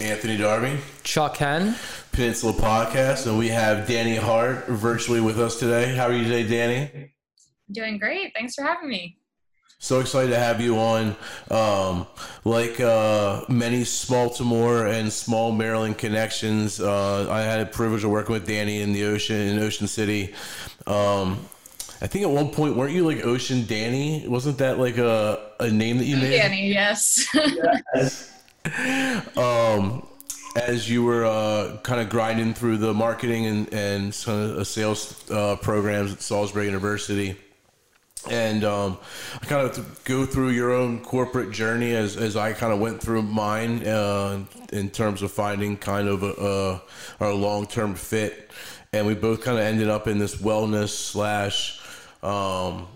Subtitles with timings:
[0.00, 1.76] Anthony Darby, Chuck Hen,
[2.12, 5.94] Peninsula Podcast, and we have Danny Hart virtually with us today.
[5.94, 7.12] How are you today, Danny?
[7.70, 8.32] Doing great.
[8.34, 9.18] Thanks for having me.
[9.78, 11.14] So excited to have you on.
[11.50, 12.06] Um,
[12.44, 18.32] like uh, many Baltimore and small Maryland connections, uh, I had a privilege of working
[18.32, 20.34] with Danny in the ocean in Ocean City.
[20.86, 21.46] Um,
[22.00, 24.26] I think at one point, weren't you like Ocean Danny?
[24.26, 26.36] Wasn't that like a, a name that you made?
[26.36, 27.26] Danny, yes.
[27.94, 28.33] yes.
[29.36, 30.06] um,
[30.56, 36.12] as you were uh, kind of grinding through the marketing and, and sales uh, programs
[36.12, 37.36] at Salisbury University.
[38.30, 38.98] And um,
[39.42, 43.02] I kind of go through your own corporate journey as, as I kind of went
[43.02, 46.80] through mine uh, in terms of finding kind of a,
[47.20, 48.50] a, a long term fit,
[48.94, 51.80] and we both kind of ended up in this wellness slash
[52.22, 52.86] um,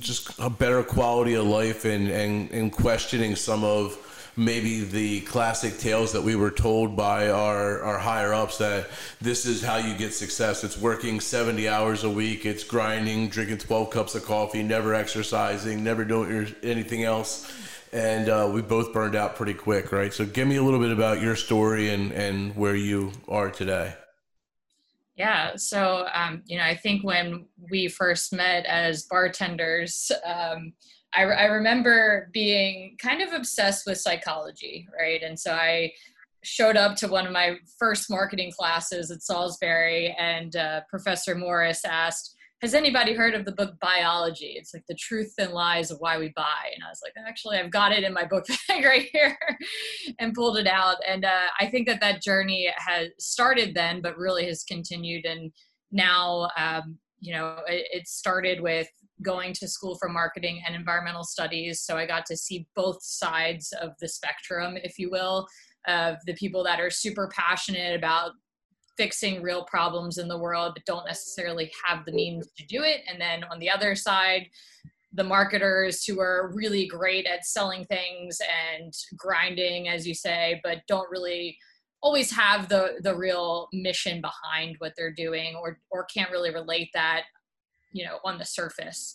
[0.00, 3.96] just a better quality of life and, and, and questioning some of
[4.36, 8.88] maybe the classic tales that we were told by our, our higher ups that
[9.20, 10.64] this is how you get success.
[10.64, 15.84] It's working 70 hours a week, it's grinding, drinking 12 cups of coffee, never exercising,
[15.84, 17.52] never doing anything else.
[17.92, 20.14] And uh, we both burned out pretty quick, right?
[20.14, 23.94] So give me a little bit about your story and, and where you are today.
[25.14, 30.72] Yeah, so um, you know, I think when we first met as bartenders, um,
[31.14, 35.22] I, I remember being kind of obsessed with psychology, right?
[35.22, 35.92] And so I
[36.42, 41.84] showed up to one of my first marketing classes at Salisbury, and uh, Professor Morris
[41.84, 44.54] asked, has anybody heard of the book Buyology?
[44.54, 46.70] It's like the truth and lies of why we buy.
[46.72, 49.36] And i was like actually i've got it in my book bag right here
[50.20, 50.96] and pulled it out.
[51.06, 55.26] And uh, i think that that journey has started then but really has continued.
[55.26, 55.50] And
[55.90, 58.88] now um, you know it, it started with
[59.20, 61.82] going to school for marketing and environmental studies.
[61.82, 65.46] So I got to see both sides of the spectrum, if you will,
[65.86, 68.32] of the people that are super passionate about
[68.96, 73.00] fixing real problems in the world, but don't necessarily have the means to do it.
[73.08, 74.48] And then on the other side,
[75.12, 78.38] the marketers who are really great at selling things
[78.74, 81.58] and grinding, as you say, but don't really
[82.02, 86.88] always have the the real mission behind what they're doing or or can't really relate
[86.94, 87.22] that
[87.92, 89.14] you know on the surface.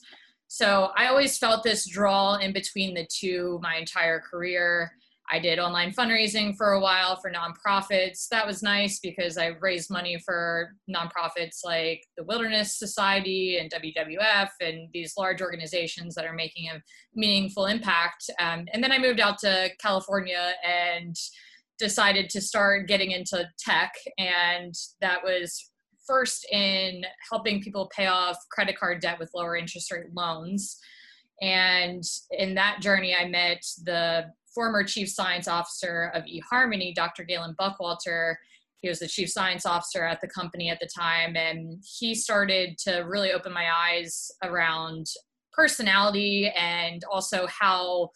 [0.49, 4.91] So i always felt this draw in between the two my entire career.
[5.29, 8.29] I did online fundraising for a while for nonprofits.
[8.29, 14.49] That was nice because i raised money for nonprofits like the wilderness society and wwf
[14.61, 16.81] and these large organizations that are making a
[17.13, 18.29] meaningful impact.
[18.39, 21.15] Um, and then i moved out to california and
[21.77, 25.71] decided to start getting into tech and that was
[26.07, 30.79] first in helping people pay off credit card debt with lower interest rate loans.
[31.41, 37.23] And in that journey, I met the former chief science officer of eHarmony, Dr.
[37.23, 38.35] Galen Buckwalter.
[38.77, 42.77] He was the chief science officer at the company at the time, and he started
[42.79, 45.05] to really open my eyes around
[45.53, 48.09] personality and also how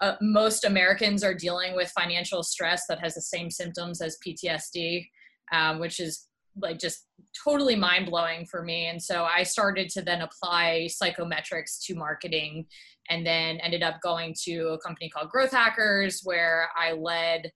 [0.00, 5.06] uh, most Americans are dealing with financial stress that has the same symptoms as PTSD,
[5.52, 6.28] um, which is
[6.60, 7.06] like just
[7.44, 8.86] totally mind blowing for me.
[8.86, 12.66] And so I started to then apply psychometrics to marketing
[13.08, 17.50] and then ended up going to a company called Growth Hackers where I led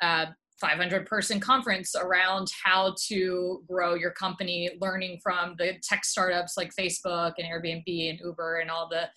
[0.00, 0.28] a
[0.60, 6.72] 500 person conference around how to grow your company, learning from the tech startups like
[6.78, 9.08] Facebook and Airbnb and Uber and all the,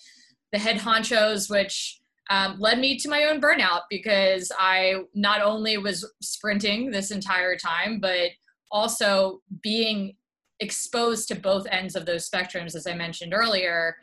[0.51, 5.77] the head honchos, which um, led me to my own burnout because I not only
[5.77, 8.31] was sprinting this entire time, but
[8.71, 10.15] also being
[10.59, 13.95] exposed to both ends of those spectrums, as I mentioned earlier,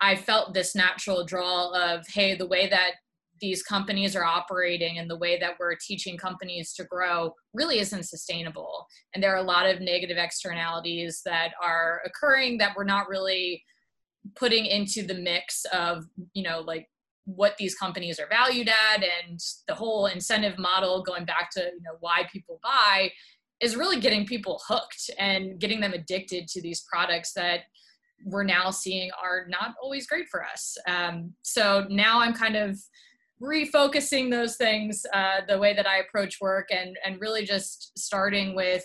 [0.00, 2.92] I felt this natural draw of, hey, the way that
[3.40, 8.04] these companies are operating and the way that we're teaching companies to grow really isn't
[8.04, 8.86] sustainable.
[9.14, 13.62] And there are a lot of negative externalities that are occurring that we're not really
[14.34, 16.88] putting into the mix of, you know, like
[17.24, 21.82] what these companies are valued at and the whole incentive model going back to, you
[21.82, 23.10] know, why people buy
[23.60, 27.60] is really getting people hooked and getting them addicted to these products that
[28.24, 30.76] we're now seeing are not always great for us.
[30.88, 32.78] Um, so now I'm kind of
[33.42, 38.54] refocusing those things, uh, the way that I approach work, and and really just starting
[38.54, 38.84] with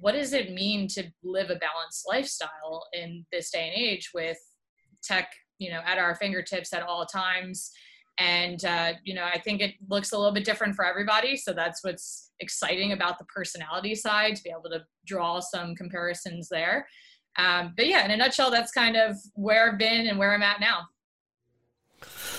[0.00, 4.38] what does it mean to live a balanced lifestyle in this day and age with
[5.02, 7.72] tech, you know, at our fingertips at all times
[8.18, 11.52] and uh, you know i think it looks a little bit different for everybody so
[11.52, 16.86] that's what's exciting about the personality side to be able to draw some comparisons there
[17.36, 20.42] um, but yeah in a nutshell that's kind of where i've been and where i'm
[20.42, 20.86] at now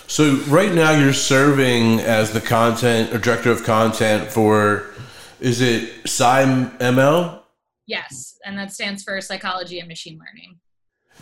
[0.07, 4.93] So right now you're serving as the content or director of content for,
[5.39, 7.41] is it PsyML?
[7.85, 10.59] Yes, and that stands for Psychology and Machine Learning.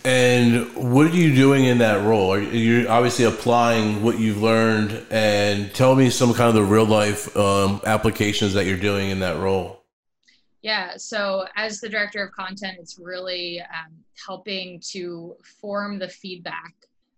[0.06, 2.40] And what are you doing in that role?
[2.40, 5.06] You're you obviously applying what you've learned?
[5.10, 9.20] And tell me some kind of the real life um, applications that you're doing in
[9.20, 9.84] that role.
[10.62, 13.94] Yeah, so as the director of content, it's really um,
[14.26, 16.74] helping to form the feedback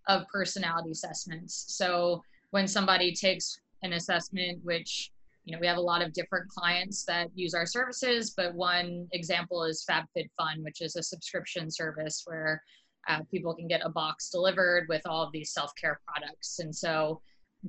[0.08, 1.66] of personality assessments.
[1.68, 5.12] So when somebody takes an assessment, which
[5.50, 9.08] you know we have a lot of different clients that use our services, but one
[9.14, 12.62] example is FabFitFun, which is a subscription service where
[13.08, 16.60] uh, people can get a box delivered with all of these self-care products.
[16.60, 17.20] And so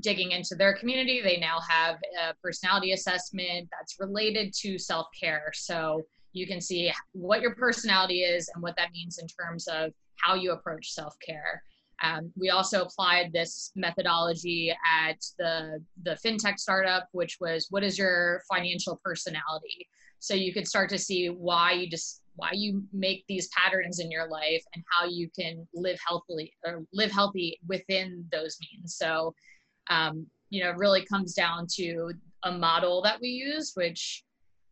[0.01, 5.51] digging into their community, they now have a personality assessment that's related to self care.
[5.55, 6.03] So
[6.35, 10.35] you can see what your personality is and what that means in terms of how
[10.35, 11.63] you approach self care.
[12.03, 17.99] Um, we also applied this methodology at the the fintech startup, which was what is
[17.99, 19.89] your financial personality.
[20.19, 24.11] So you could start to see why you just why you make these patterns in
[24.11, 28.97] your life and how you can live healthily or live healthy within those means.
[28.97, 29.35] So
[29.91, 32.13] um, you know, really comes down to
[32.45, 34.25] a model that we use, which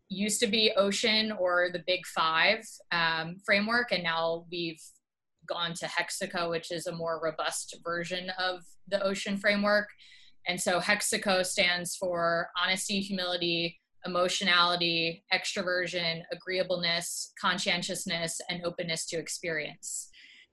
[0.09, 4.83] used to be Ocean or the Big Five um, framework, and now we've
[5.49, 9.89] gone to Hexaco, which is a more robust version of the Ocean framework.
[10.47, 20.09] And so Hexaco stands for honesty, humility, emotionality, extroversion, agreeableness, conscientiousness, and openness to experience.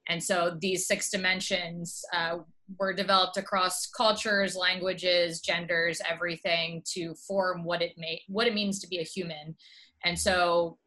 [0.07, 2.39] And so these six dimensions uh,
[2.80, 8.80] were developed across cultures, languages, genders, everything to form what it may what it means
[8.80, 9.56] to be a human.
[10.03, 10.77] And so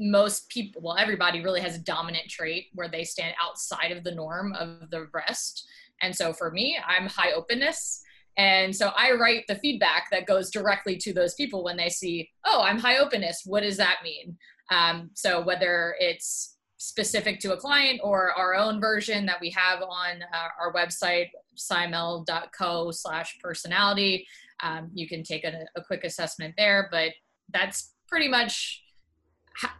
[0.00, 4.14] most people, well, everybody really has a dominant trait where they stand outside of the
[4.14, 5.66] norm of the rest.
[6.02, 8.02] And so for me, I'm high openness.
[8.36, 12.30] And so I write the feedback that goes directly to those people when they see,
[12.46, 13.42] oh, I'm high openness.
[13.44, 14.38] What does that mean?
[14.70, 19.82] Um, so whether it's specific to a client or our own version that we have
[19.82, 24.26] on uh, our website, psyml.co slash personality.
[24.62, 27.10] Um, you can take a, a, quick assessment there, but
[27.52, 28.82] that's pretty much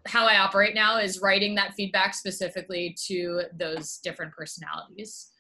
[0.06, 5.30] how I operate now is writing that feedback specifically to those different personalities.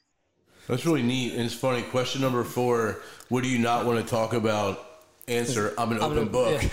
[0.68, 1.34] That's really neat.
[1.34, 1.82] And it's funny.
[1.82, 4.86] Question number four What do you not want to talk about
[5.30, 6.68] answer i'm an I'm open an, book yeah.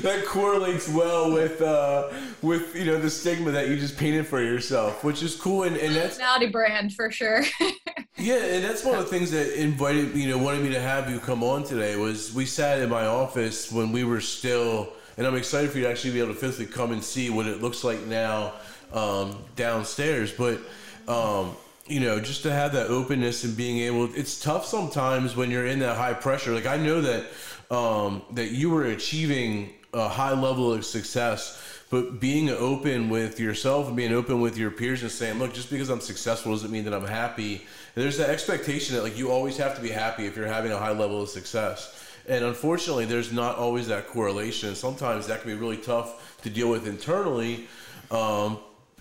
[0.00, 2.10] that correlates well with uh,
[2.42, 5.76] with you know the stigma that you just painted for yourself which is cool and,
[5.76, 7.42] and that's personality brand for sure
[8.18, 11.10] yeah and that's one of the things that invited you know wanted me to have
[11.10, 15.28] you come on today was we sat in my office when we were still and
[15.28, 17.60] i'm excited for you to actually be able to physically come and see what it
[17.60, 18.52] looks like now
[18.92, 20.58] um, downstairs but
[21.06, 21.54] um,
[21.90, 25.66] you know, just to have that openness and being able, it's tough sometimes when you're
[25.66, 26.52] in that high pressure.
[26.52, 27.24] Like I know that
[27.70, 33.88] um, that you were achieving a high level of success, but being open with yourself
[33.88, 36.84] and being open with your peers and saying, look, just because I'm successful doesn't mean
[36.84, 37.56] that I'm happy.
[37.96, 40.70] And there's that expectation that like you always have to be happy if you're having
[40.70, 41.99] a high level of success.
[42.30, 44.76] And unfortunately, there's not always that correlation.
[44.76, 47.66] Sometimes that can be really tough to deal with internally,
[48.12, 48.58] um,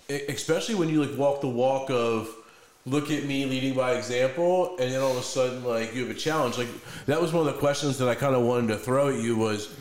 [0.09, 2.27] especially when you like walk the walk of
[2.87, 6.09] look at me leading by example and then all of a sudden like you have
[6.09, 6.69] a challenge like
[7.05, 9.35] that was one of the questions that i kind of wanted to throw at you
[9.35, 9.75] was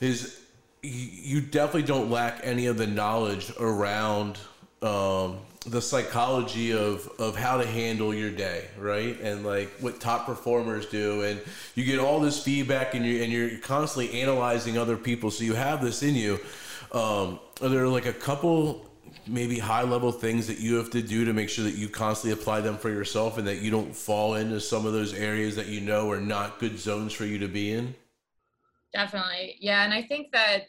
[0.00, 0.40] is
[0.82, 4.36] you definitely don't lack any of the knowledge around
[4.82, 9.18] um, the psychology of of how to handle your day, right?
[9.20, 11.40] And like what top performers do, and
[11.74, 15.54] you get all this feedback, and you and you're constantly analyzing other people, so you
[15.54, 16.38] have this in you.
[16.92, 18.86] Um, are there like a couple
[19.26, 22.38] maybe high level things that you have to do to make sure that you constantly
[22.38, 25.66] apply them for yourself and that you don't fall into some of those areas that
[25.66, 27.94] you know are not good zones for you to be in?
[28.92, 29.56] Definitely.
[29.60, 29.84] Yeah.
[29.84, 30.68] And I think that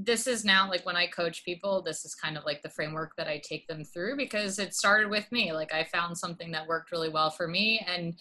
[0.00, 3.16] this is now like when I coach people, this is kind of like the framework
[3.16, 5.52] that I take them through because it started with me.
[5.52, 8.14] Like I found something that worked really well for me and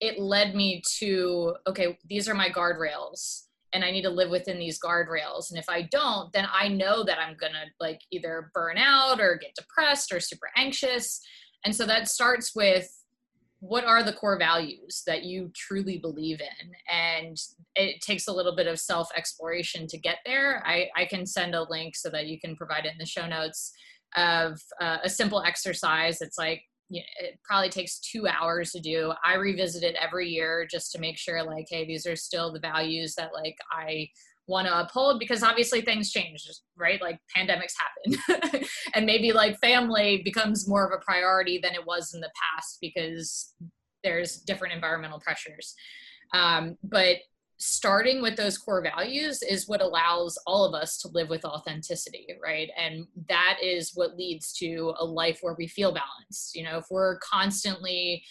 [0.00, 4.58] it led me to okay, these are my guardrails and I need to live within
[4.58, 5.50] these guardrails.
[5.50, 9.20] And if I don't, then I know that I'm going to like either burn out
[9.20, 11.20] or get depressed or super anxious.
[11.64, 12.90] And so that starts with
[13.62, 16.72] what are the core values that you truly believe in?
[16.92, 17.40] And
[17.76, 20.64] it takes a little bit of self exploration to get there.
[20.66, 23.24] I, I can send a link so that you can provide it in the show
[23.24, 23.72] notes
[24.16, 26.20] of uh, a simple exercise.
[26.20, 29.12] It's like you know, it probably takes two hours to do.
[29.24, 32.58] I revisit it every year just to make sure, like, hey, these are still the
[32.58, 34.08] values that like I
[34.46, 36.46] want to uphold because obviously things change
[36.76, 37.00] right?
[37.00, 38.64] Like pandemics happen.
[38.94, 42.78] And maybe like family becomes more of a priority than it was in the past
[42.80, 43.54] because
[44.04, 45.74] there's different environmental pressures.
[46.34, 47.18] Um, but
[47.58, 52.26] starting with those core values is what allows all of us to live with authenticity
[52.42, 52.70] right?
[52.76, 56.56] And that is what leads to a life where we feel balanced.
[56.56, 58.24] You know if we're constantly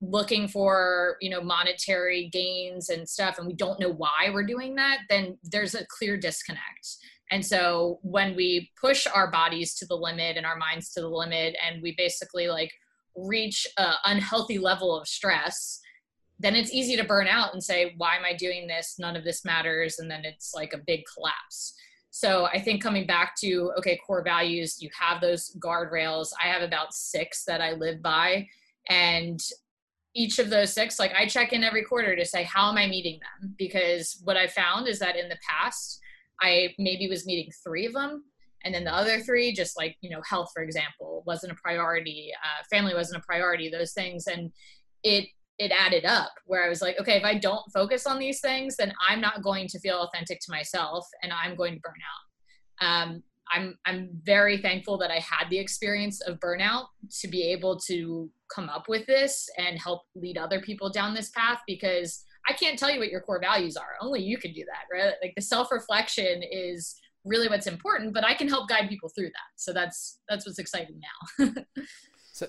[0.00, 4.74] looking for you know monetary gains and stuff and we don't know why we're doing
[4.74, 6.96] that then there's a clear disconnect.
[7.32, 11.08] And so when we push our bodies to the limit and our minds to the
[11.08, 12.70] limit and we basically like
[13.16, 15.80] reach an unhealthy level of stress
[16.38, 18.96] then it's easy to burn out and say why am i doing this?
[18.98, 21.74] None of this matters and then it's like a big collapse.
[22.10, 26.28] So i think coming back to okay core values you have those guardrails.
[26.42, 28.46] I have about six that i live by
[28.88, 29.40] and
[30.16, 32.86] each of those six like i check in every quarter to say how am i
[32.86, 33.54] meeting them?
[33.58, 36.00] Because what i found is that in the past
[36.40, 38.24] i maybe was meeting three of them
[38.64, 42.32] and then the other three just like you know health for example wasn't a priority
[42.42, 44.50] uh, family wasn't a priority those things and
[45.04, 48.40] it it added up where i was like okay if i don't focus on these
[48.40, 51.92] things then i'm not going to feel authentic to myself and i'm going to burn
[51.94, 52.86] out.
[52.86, 53.22] Um,
[53.52, 56.86] I'm I'm very thankful that I had the experience of burnout
[57.20, 61.30] to be able to come up with this and help lead other people down this
[61.30, 63.94] path because I can't tell you what your core values are.
[64.00, 65.14] Only you can do that, right?
[65.22, 69.50] Like the self-reflection is really what's important, but I can help guide people through that.
[69.56, 71.00] So that's that's what's exciting
[71.38, 71.52] now.
[72.32, 72.46] so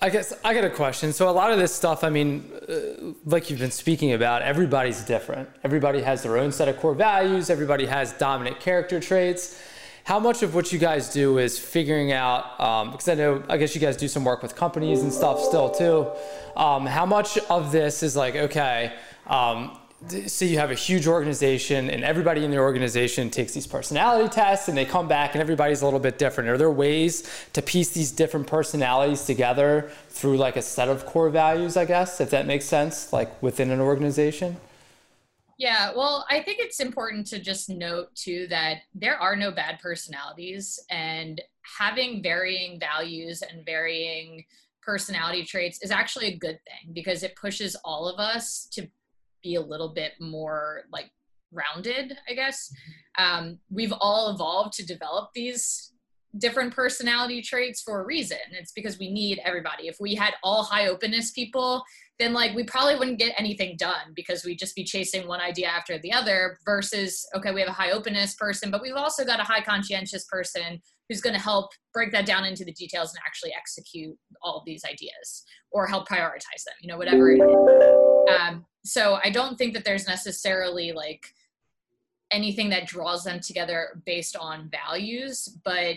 [0.00, 1.12] I guess I got a question.
[1.12, 5.02] So a lot of this stuff, I mean, uh, like you've been speaking about, everybody's
[5.02, 5.48] different.
[5.64, 7.50] Everybody has their own set of core values.
[7.50, 9.60] Everybody has dominant character traits
[10.08, 13.58] how much of what you guys do is figuring out um, because i know i
[13.58, 16.10] guess you guys do some work with companies and stuff still too.
[16.58, 18.94] Um, how much of this is like okay
[19.26, 19.78] um,
[20.26, 24.68] so you have a huge organization and everybody in the organization takes these personality tests
[24.68, 26.48] and they come back and everybody's a little bit different.
[26.48, 31.30] Are there ways to piece these different personalities together through like a set of core
[31.30, 34.56] values i guess if that makes sense like within an organization
[35.58, 39.80] yeah, well, I think it's important to just note too that there are no bad
[39.80, 41.42] personalities, and
[41.78, 44.44] having varying values and varying
[44.82, 48.88] personality traits is actually a good thing because it pushes all of us to
[49.42, 51.10] be a little bit more like
[51.52, 52.72] rounded, I guess.
[53.18, 55.92] Um, we've all evolved to develop these
[56.38, 58.38] different personality traits for a reason.
[58.52, 59.88] It's because we need everybody.
[59.88, 61.82] If we had all high openness people,
[62.18, 65.68] then like we probably wouldn't get anything done because we'd just be chasing one idea
[65.68, 69.40] after the other versus okay we have a high openness person but we've also got
[69.40, 73.20] a high conscientious person who's going to help break that down into the details and
[73.26, 78.40] actually execute all of these ideas or help prioritize them you know whatever it is.
[78.40, 81.26] Um, so i don't think that there's necessarily like
[82.30, 85.96] anything that draws them together based on values but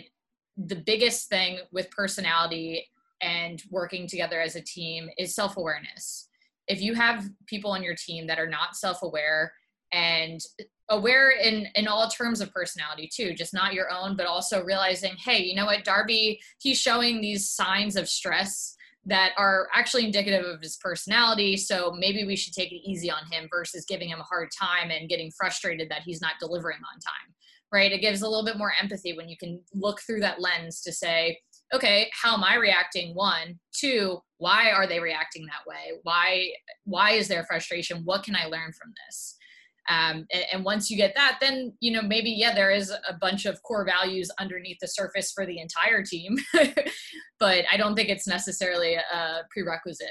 [0.56, 2.86] the biggest thing with personality
[3.22, 6.28] and working together as a team is self awareness.
[6.68, 9.52] If you have people on your team that are not self aware
[9.92, 10.40] and
[10.88, 15.14] aware in in all terms of personality too just not your own but also realizing
[15.16, 18.74] hey you know what darby he's showing these signs of stress
[19.04, 23.22] that are actually indicative of his personality so maybe we should take it easy on
[23.30, 27.00] him versus giving him a hard time and getting frustrated that he's not delivering on
[27.00, 27.34] time
[27.72, 30.80] right it gives a little bit more empathy when you can look through that lens
[30.80, 31.38] to say
[31.72, 33.14] okay how am i reacting?
[33.14, 33.58] One.
[33.72, 35.98] Two why are they reacting that way?
[36.02, 36.48] Why
[36.84, 38.02] why is there frustration?
[38.04, 39.36] What can i learn from this?
[39.88, 43.14] Um, and, and, once you get that then you know maybe yeah there is a
[43.20, 46.36] bunch of core values underneath the surface for the entire team
[47.40, 50.06] but i don't think it's necessarily a prerequisite.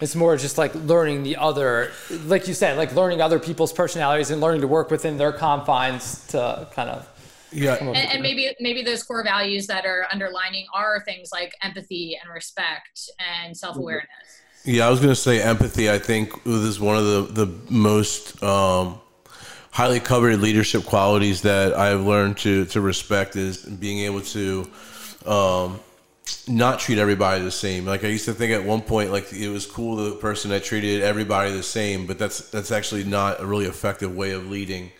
[0.00, 1.90] It's more just like learning the other
[2.26, 6.26] like you said like learning other people's personalities and learning to work within their confines
[6.28, 7.08] to kind of
[7.52, 7.76] yeah.
[7.76, 12.32] And, and, maybe maybe those core values that are underlining are things like empathy and
[12.32, 14.08] respect and self-awareness.
[14.64, 18.42] Yeah i was going to say empathy i think is one of the the most
[18.42, 18.98] um,
[19.70, 24.68] highly coveted leadership qualities that i've learned to to respect is being able to
[25.24, 25.78] um,
[26.48, 27.86] not treat everybody the same.
[27.86, 30.64] Like I used to think at one point, like it was cool the person that
[30.64, 34.90] treated everybody the same, but that's that's actually not a really effective way of leading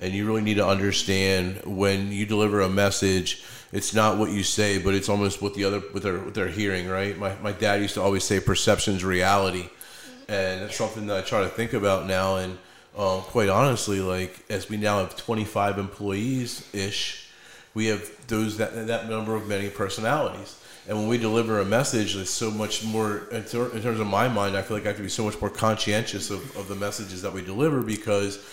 [0.00, 4.42] and you really need to understand when you deliver a message it's not what you
[4.42, 7.18] say but it's almost what the other what they're what they're hearing right?
[7.18, 9.68] My, my dad used to always say perception's reality.
[10.28, 12.36] And that's something that i try to think about now.
[12.36, 12.58] And
[12.96, 17.30] um, quite honestly like as we now have 25 employees ish
[17.74, 20.58] we have those that that number of many personalities.
[20.86, 24.06] And when we deliver a message it's so much more in, ter- in terms of
[24.06, 26.68] my mind i feel like i have to be so much more conscientious of, of
[26.68, 28.44] the messages that we deliver because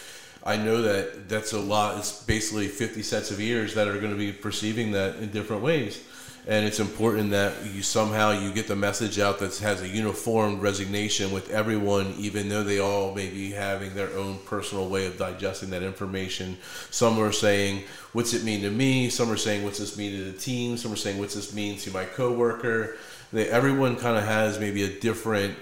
[0.43, 1.97] I know that that's a lot.
[1.97, 5.61] It's basically 50 sets of ears that are going to be perceiving that in different
[5.61, 6.03] ways.
[6.47, 10.59] And it's important that you somehow you get the message out that has a uniform
[10.59, 15.17] resignation with everyone, even though they all may be having their own personal way of
[15.17, 16.57] digesting that information.
[16.89, 20.31] Some are saying, "What's it mean to me?" Some are saying, "What's this mean to
[20.31, 22.95] the team?" Some are saying, "What's this mean to my coworker?"
[23.31, 25.55] They, everyone kind of has maybe a different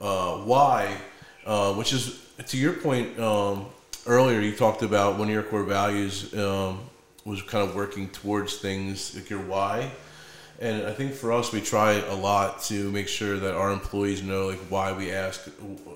[0.00, 0.96] uh, why,
[1.46, 3.16] uh, which is to your point.
[3.20, 3.66] Um,
[4.06, 6.80] earlier you talked about one of your core values um,
[7.24, 9.90] was kind of working towards things like your why.
[10.60, 14.22] And i think for us we try a lot to make sure that our employees
[14.22, 15.48] know like why we ask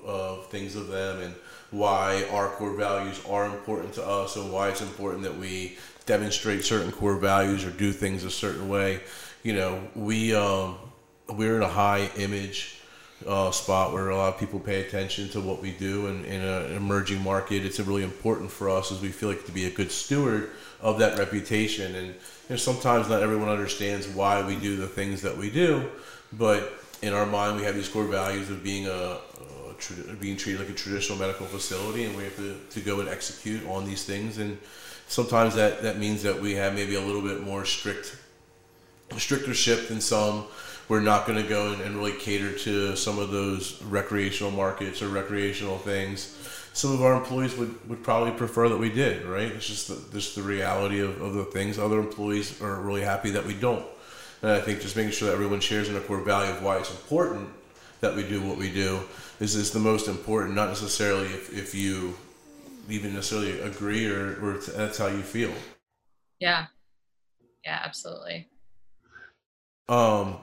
[0.05, 1.35] uh, things of them and
[1.71, 6.63] why our core values are important to us and why it's important that we demonstrate
[6.63, 9.01] certain core values or do things a certain way.
[9.43, 10.77] You know we um,
[11.29, 12.76] we're in a high image
[13.25, 16.41] uh, spot where a lot of people pay attention to what we do and in
[16.41, 17.65] an emerging market.
[17.65, 20.99] It's really important for us as we feel like to be a good steward of
[20.99, 21.95] that reputation.
[21.95, 22.15] And you
[22.51, 25.89] know, sometimes not everyone understands why we do the things that we do
[26.33, 29.17] but in our mind we have these core values of being a,
[30.09, 33.07] a being treated like a traditional medical facility and we have to, to go and
[33.07, 34.39] execute on these things.
[34.39, 34.57] And
[35.07, 38.17] sometimes that, that means that we have maybe a little bit more strict
[39.17, 40.45] stricter ship than some
[40.87, 45.09] we're not going to go and really cater to some of those recreational markets or
[45.09, 46.33] recreational things.
[46.73, 49.51] Some of our employees would, would probably prefer that we did, right?
[49.51, 51.77] It's just the, just the reality of, of the things.
[51.77, 53.85] Other employees are really happy that we don't.
[54.41, 56.77] And I think just making sure that everyone shares in a core value of why
[56.77, 57.49] it's important
[58.01, 58.99] that we do what we do
[59.39, 62.15] is, is the most important, not necessarily if, if you
[62.89, 65.51] even necessarily agree or, or that's how you feel.
[66.39, 66.67] Yeah.
[67.65, 68.47] Yeah, absolutely.
[69.89, 70.37] Um,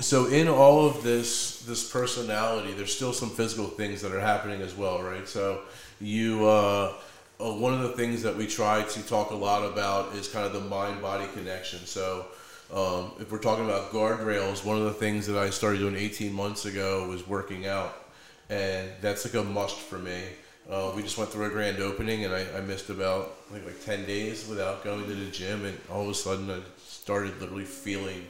[0.00, 4.60] so in all of this this personality there's still some physical things that are happening
[4.60, 5.26] as well right?
[5.26, 5.62] So
[6.00, 6.94] you uh,
[7.40, 10.46] uh, one of the things that we try to talk a lot about is kind
[10.46, 11.78] of the mind body connection.
[11.86, 12.26] So
[12.72, 16.32] um, if we're talking about guardrails one of the things that i started doing 18
[16.32, 18.08] months ago was working out
[18.50, 20.22] and that's like a must for me.
[20.70, 23.82] Uh, we just went through a grand opening and I, I missed about like, like
[23.84, 27.64] 10 days without going to the gym and all of a sudden i started literally
[27.64, 28.26] feeling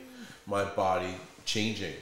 [0.47, 1.15] my body
[1.49, 1.95] changing.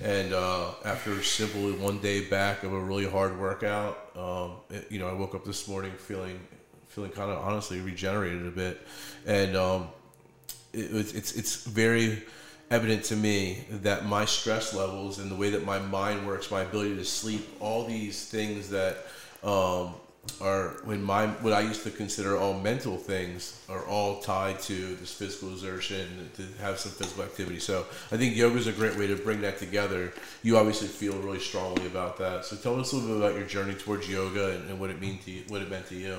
[0.00, 4.98] And uh, after simply one day back of a really hard workout, um, it, you
[4.98, 6.40] know, I woke up this morning feeling
[6.88, 8.80] feeling kind of honestly regenerated a bit,
[9.26, 9.88] and um,
[10.72, 12.22] it, it's it's very
[12.70, 16.62] evident to me that my stress levels and the way that my mind works, my
[16.62, 19.06] ability to sleep, all these things that
[19.44, 19.94] um,
[20.40, 24.94] are when my what I used to consider all mental things are all tied to
[24.96, 27.58] this physical exertion to have some physical activity.
[27.58, 30.12] So I think yoga is a great way to bring that together.
[30.42, 32.44] You obviously feel really strongly about that.
[32.44, 35.00] So tell us a little bit about your journey towards yoga and, and what it
[35.00, 36.18] mean to you, what it meant to you.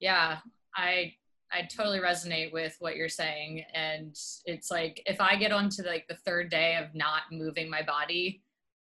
[0.00, 0.38] Yeah,
[0.74, 1.14] I
[1.52, 6.08] I totally resonate with what you're saying, and it's like if I get onto like
[6.08, 8.42] the third day of not moving my body,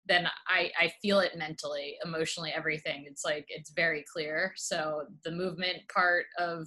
[0.08, 3.04] then I, I feel it mentally, emotionally, everything.
[3.06, 4.52] It's like it's very clear.
[4.56, 6.66] So the movement part of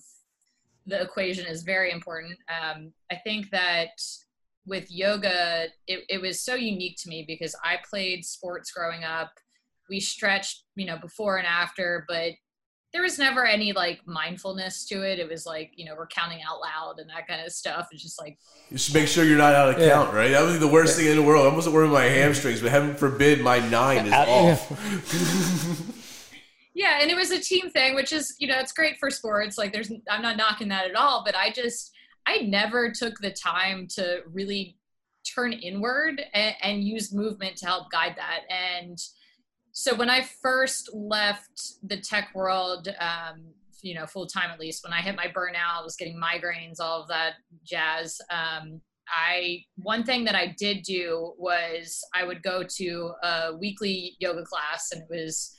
[0.86, 2.38] the equation is very important.
[2.50, 3.90] Um, I think that
[4.66, 9.32] with yoga, it, it was so unique to me because I played sports growing up.
[9.90, 12.32] We stretched, you know, before and after, but
[12.94, 15.20] there was never any like mindfulness to it.
[15.20, 17.88] It was like, you know, we're counting out loud and that kind of stuff.
[17.92, 18.38] It's just like
[18.70, 19.90] You should make sure you're not out of yeah.
[19.90, 20.32] count, right?
[20.32, 21.06] That would be the worst yeah.
[21.06, 21.52] thing in the world.
[21.52, 24.70] I wasn't wearing my hamstrings, but heaven forbid my nine is off.
[26.74, 29.58] yeah, and it was a team thing, which is, you know, it's great for sports.
[29.58, 31.94] Like there's I'm not knocking that at all, but I just
[32.26, 34.78] I never took the time to really
[35.24, 38.42] turn inward and, and use movement to help guide that.
[38.50, 38.98] And
[39.72, 43.46] so when I first left the tech world, um,
[43.82, 46.80] you know, full time at least, when I hit my burnout, I was getting migraines,
[46.80, 48.20] all of that jazz.
[48.30, 54.16] Um, I one thing that I did do was I would go to a weekly
[54.20, 55.56] yoga class, and it was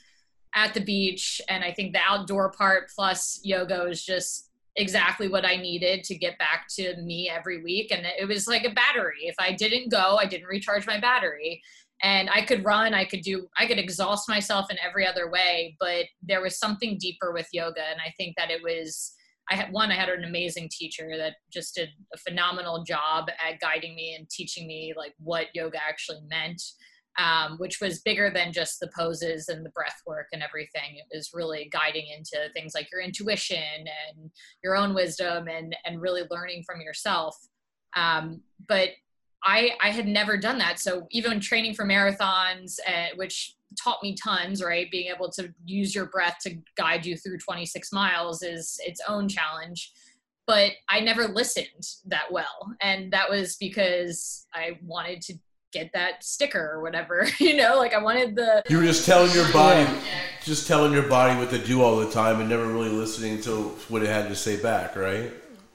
[0.55, 1.41] at the beach.
[1.49, 6.15] And I think the outdoor part plus yoga was just exactly what I needed to
[6.15, 7.91] get back to me every week.
[7.91, 9.21] And it was like a battery.
[9.23, 11.61] If I didn't go, I didn't recharge my battery
[12.03, 15.75] and i could run i could do i could exhaust myself in every other way
[15.79, 19.13] but there was something deeper with yoga and i think that it was
[19.49, 23.59] i had one i had an amazing teacher that just did a phenomenal job at
[23.59, 26.61] guiding me and teaching me like what yoga actually meant
[27.19, 30.97] um, which was bigger than just the poses and the breath work and everything.
[30.97, 34.31] It was really guiding into things like your intuition and
[34.63, 37.37] your own wisdom and and really learning from yourself.
[37.95, 38.89] Um, but
[39.43, 40.79] I I had never done that.
[40.79, 44.89] So even training for marathons, uh, which taught me tons, right?
[44.91, 49.27] Being able to use your breath to guide you through 26 miles is its own
[49.27, 49.91] challenge.
[50.45, 52.75] But I never listened that well.
[52.81, 55.35] And that was because I wanted to
[55.71, 58.63] get that sticker or whatever, you know, like I wanted the.
[58.69, 59.89] You were just telling your body,
[60.43, 63.69] just telling your body what to do all the time and never really listening to
[63.89, 65.31] what it had to say back, right?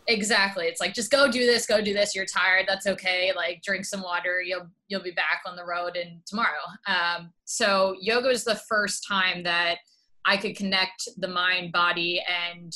[0.08, 0.64] Exactly.
[0.64, 2.14] It's like just go do this, go do this.
[2.14, 2.64] You're tired.
[2.66, 3.30] That's okay.
[3.36, 4.40] Like drink some water.
[4.42, 6.64] You'll you'll be back on the road and tomorrow.
[6.86, 9.76] Um, so yoga was the first time that
[10.24, 12.72] I could connect the mind, body, and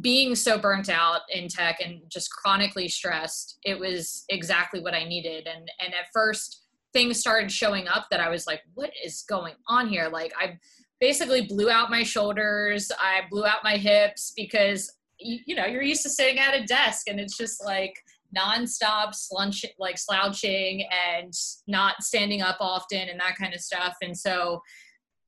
[0.00, 3.58] being so burnt out in tech and just chronically stressed.
[3.62, 5.46] It was exactly what I needed.
[5.46, 6.62] And and at first
[6.94, 10.08] things started showing up that I was like, what is going on here?
[10.10, 10.58] Like I
[11.00, 12.90] basically blew out my shoulders.
[12.98, 14.90] I blew out my hips because
[15.24, 17.94] you, you know you're used to sitting at a desk and it's just like
[18.36, 21.32] nonstop slunch like slouching and
[21.66, 23.94] not standing up often and that kind of stuff.
[24.02, 24.62] And so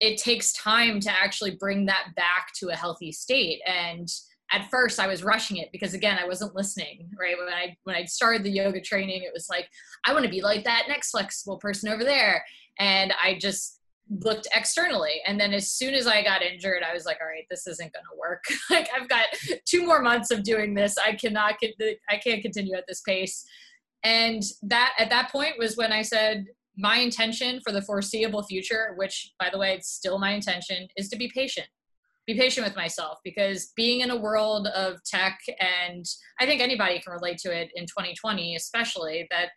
[0.01, 3.61] it takes time to actually bring that back to a healthy state.
[3.67, 4.09] And
[4.53, 7.37] at first I was rushing it because again I wasn't listening right?
[7.39, 9.69] When I when I started the yoga training it was like
[10.07, 12.45] I want to be like that next flexible person over there.
[12.79, 15.21] And I just looked externally.
[15.27, 17.93] And then as soon as i got injured i was like all right this isn't
[17.93, 18.45] going to work.
[18.71, 19.27] Like i've got
[19.67, 20.97] two more months of doing this.
[20.99, 23.45] I cannot get the, i can't continue at this pace.
[24.03, 28.95] And that at that point was when i said my intention for the foreseeable future
[28.97, 31.69] which by the way it's still my intention is to be patient.
[32.27, 33.19] Be patient with myself.
[33.23, 36.05] Because being in a world of tech and
[36.41, 39.51] i think anybody can relate to it in 2020 especially that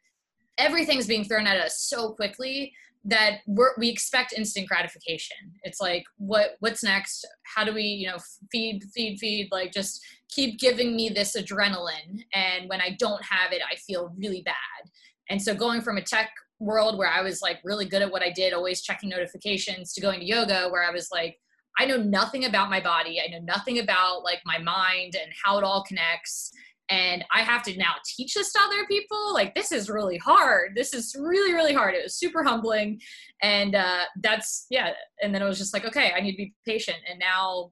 [0.58, 2.74] everything's being thrown at us so quickly
[3.08, 5.38] that we're, we expect instant gratification.
[5.64, 7.26] It's like, what what's next?
[7.44, 8.18] How do we, you know,
[8.52, 9.48] feed, feed, feed?
[9.52, 14.14] Like, just keep giving me this adrenaline, and when I don't have it, I feel
[14.18, 14.92] really bad.
[15.30, 18.24] And so, going from a tech world where I was like really good at what
[18.24, 21.38] I did, always checking notifications, to going to yoga where I was like,
[21.80, 23.22] I know nothing about my body.
[23.22, 26.52] I know nothing about like my mind and how it all connects
[26.90, 29.34] and I have to now teach this to other people.
[29.34, 30.74] Like this is really hard.
[30.76, 31.96] This is really really hard.
[31.96, 33.00] It was super humbling,
[33.42, 34.92] and uh, that's yeah.
[35.22, 36.98] And then it was just like, okay, I need to be patient.
[37.10, 37.72] And now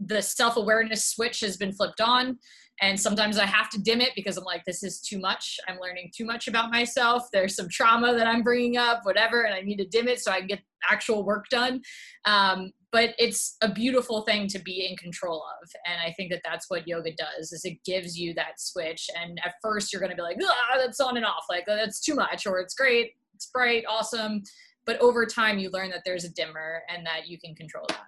[0.00, 2.38] the self awareness switch has been flipped on,
[2.82, 5.58] and sometimes I have to dim it because I'm like, this is too much.
[5.68, 7.24] I'm learning too much about myself.
[7.32, 10.30] There's some trauma that I'm bringing up, whatever, and I need to dim it so
[10.30, 11.80] I can get actual work done.
[12.26, 15.68] Um, but it's a beautiful thing to be in control of.
[15.84, 19.10] And i think that that's what yoga does is it gives you that switch.
[19.20, 21.44] And at first you're going to be like ah, that's on and off.
[21.50, 23.10] Like that's too much or it's great.
[23.34, 23.84] It's bright.
[23.86, 24.42] Awesome.
[24.86, 28.06] But over time you learn that there's a dimmer and that you can control that.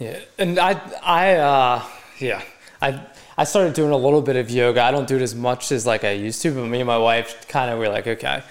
[0.00, 0.18] Yeah.
[0.36, 0.72] And i
[1.04, 1.82] i uh
[2.18, 2.42] yeah.
[2.82, 3.00] I
[3.38, 4.82] i started doing a little bit of yoga.
[4.82, 6.98] I don't do it as much as like i used to but me and my
[6.98, 8.42] wife kind of were like okay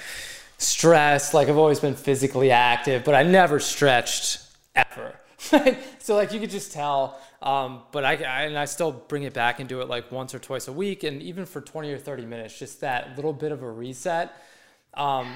[0.57, 1.33] stress.
[1.33, 4.42] Like i've always been physically active but i never stretched
[4.75, 5.15] ever.
[5.99, 7.19] so like you could just tell.
[7.41, 10.33] Um, but I, I, and I still bring it back and do it like once
[10.33, 13.51] or twice a week, and even for 20 or 30 minutes, just that little bit
[13.51, 14.33] of a reset.
[14.93, 15.33] Um,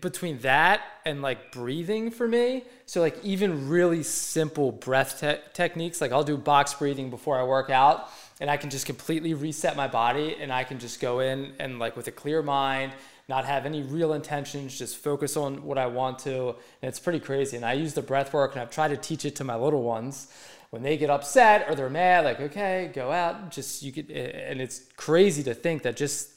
[0.00, 6.00] between that and like breathing for me, so like even really simple breath te- techniques,
[6.00, 8.08] like I'll do box breathing before I work out,
[8.40, 11.78] and I can just completely reset my body, and I can just go in and
[11.78, 12.92] like with a clear mind
[13.28, 16.48] not have any real intentions, just focus on what I want to.
[16.48, 17.56] And it's pretty crazy.
[17.56, 19.82] And I use the breath work and I've tried to teach it to my little
[19.82, 20.32] ones.
[20.70, 24.48] When they get upset or they're mad, like, okay, go out, just you could, eh,
[24.48, 26.30] and it's crazy to think that just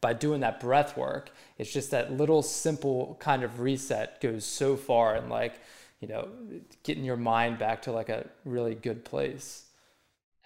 [0.00, 4.76] by doing that breath work, it's just that little simple kind of reset goes so
[4.76, 5.60] far and like,
[6.00, 6.28] you know,
[6.84, 9.64] getting your mind back to like a really good place.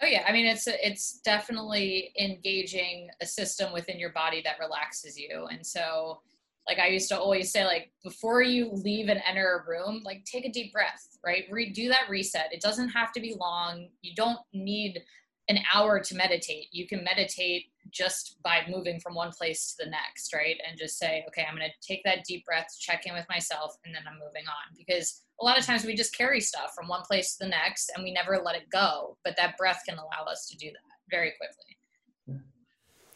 [0.01, 5.17] Oh yeah, I mean it's it's definitely engaging a system within your body that relaxes
[5.17, 5.47] you.
[5.49, 6.19] And so
[6.67, 10.25] like I used to always say like before you leave and enter a room, like
[10.25, 11.45] take a deep breath, right?
[11.51, 12.51] Re- do that reset.
[12.51, 13.89] It doesn't have to be long.
[14.01, 15.01] You don't need
[15.47, 16.67] an hour to meditate.
[16.71, 20.57] You can meditate just by moving from one place to the next, right?
[20.67, 23.77] And just say, okay, I'm going to take that deep breath, check in with myself,
[23.85, 24.75] and then I'm moving on.
[24.77, 27.91] Because a lot of times we just carry stuff from one place to the next
[27.95, 29.17] and we never let it go.
[29.23, 31.75] But that breath can allow us to do that very quickly.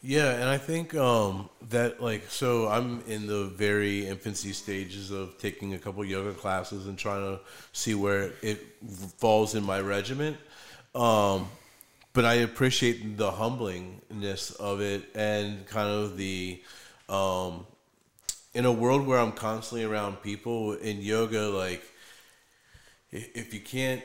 [0.02, 5.36] Yeah, and I think um, that like so I'm in the very infancy stages of
[5.36, 7.40] taking a couple yoga classes and trying to
[7.72, 8.66] see where it
[9.18, 10.38] falls in my regiment.
[10.94, 11.48] Um,
[12.12, 16.62] but I appreciate the humblingness of it and kind of the
[17.08, 17.66] um,
[18.54, 21.82] in a world where I'm constantly around people in yoga, like
[23.12, 24.02] if you can't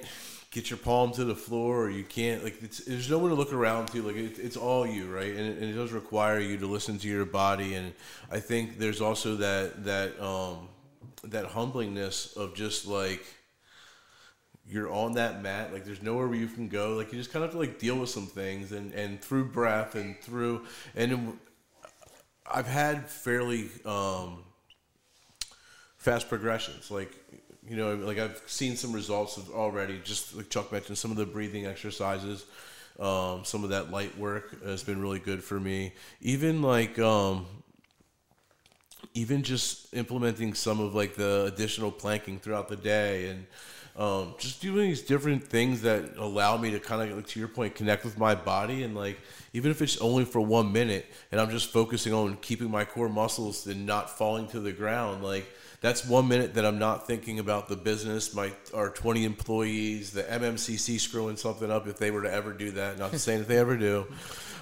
[0.51, 3.51] get your palm to the floor or you can't like there's no one to look
[3.51, 5.35] around to like it, it's all you right?
[5.35, 7.75] And it, and it, does require you to listen to your body.
[7.75, 7.93] And
[8.31, 10.69] i think there's also that that um
[11.25, 13.23] that humblingness of just like
[14.67, 17.43] you're on that mat like there's nowhere where you can go like you just kind
[17.43, 20.63] of have to like deal with some things and and through breath and through
[20.95, 21.37] and
[22.51, 24.43] i've had fairly um
[25.97, 27.11] fast progressions like
[27.67, 29.99] you know, like I've seen some results already.
[30.03, 32.45] Just like Chuck mentioned, some of the breathing exercises,
[32.99, 35.93] um, some of that light work has been really good for me.
[36.21, 37.45] Even like, um,
[39.13, 43.45] even just implementing some of like the additional planking throughout the day and
[43.97, 47.47] um, just doing these different things that allow me to kind of, like, to your
[47.47, 49.17] point, connect with my body and like
[49.53, 53.07] even if it's only for one minute and I'm just focusing on keeping my core
[53.07, 55.45] muscles and not falling to the ground, like
[55.79, 60.23] that's one minute that I'm not thinking about the business, my our 20 employees, the
[60.23, 62.97] MMCC screwing something up if they were to ever do that.
[62.97, 64.07] Not saying that they ever do,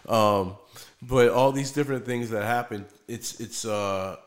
[0.08, 0.58] um,
[1.02, 2.86] but all these different things that happen.
[3.08, 4.18] It's it's uh,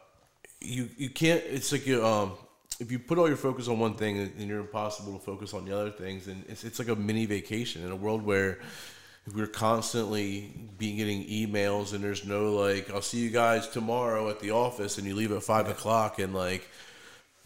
[0.61, 1.42] you you can't.
[1.47, 2.33] It's like you um,
[2.79, 5.65] if you put all your focus on one thing, then you're impossible to focus on
[5.65, 8.59] the other things, and it's it's like a mini vacation in a world where
[9.35, 14.39] we're constantly being getting emails and there's no like i'll see you guys tomorrow at
[14.39, 16.71] the office and you leave at five o'clock and like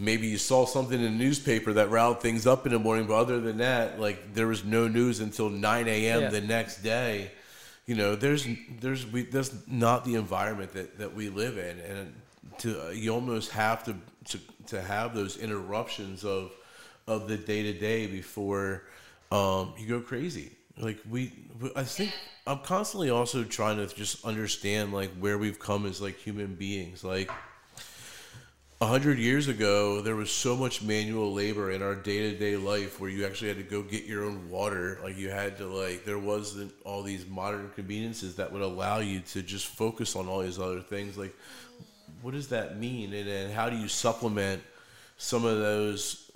[0.00, 3.14] maybe you saw something in the newspaper that riled things up in the morning, but
[3.14, 6.22] other than that, like there was no news until 9 a.m.
[6.22, 6.28] Yeah.
[6.30, 7.30] the next day.
[7.86, 8.46] You know, there's
[8.80, 12.14] there's we that's not the environment that, that we live in, and
[12.60, 13.96] to you almost have to,
[14.26, 16.52] to to have those interruptions of
[17.06, 18.84] of the day to day before
[19.32, 20.52] um, you go crazy.
[20.78, 21.32] Like we,
[21.76, 22.12] I think
[22.46, 27.04] I'm constantly also trying to just understand like where we've come as like human beings,
[27.04, 27.30] like
[28.82, 32.56] a hundred years ago, there was so much manual labor in our day to day
[32.56, 34.98] life where you actually had to go get your own water.
[35.02, 39.20] Like you had to like there wasn't all these modern conveniences that would allow you
[39.20, 41.18] to just focus on all these other things.
[41.18, 41.36] Like,
[42.22, 43.12] what does that mean?
[43.12, 44.62] And then how do you supplement
[45.16, 46.30] some of those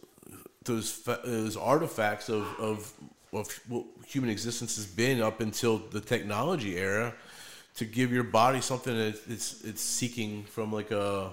[0.65, 2.93] those those artifacts of of
[3.33, 7.15] of what human existence has been up until the technology era
[7.77, 11.33] to give your body something that it's it's seeking from like a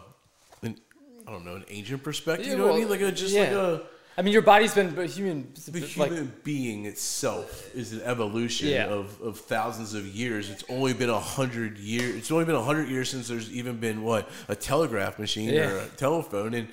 [1.28, 2.48] I don't know, an ancient perspective.
[2.48, 2.90] Yeah, you know well, what I mean?
[2.90, 3.42] Like a just yeah.
[3.42, 3.82] like a.
[4.18, 5.54] I mean, your body's been a human.
[5.66, 8.86] The human being itself is an evolution yeah.
[8.88, 10.50] of, of thousands of years.
[10.50, 12.16] It's only been a hundred years.
[12.16, 15.72] It's only been a hundred years since there's even been what a telegraph machine yeah.
[15.72, 16.68] or a telephone, and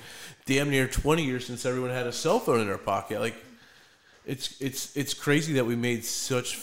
[0.47, 3.21] damn near twenty years since everyone had a cell phone in their pocket.
[3.21, 3.37] Like,
[4.27, 6.59] it's it's it's crazy that we made such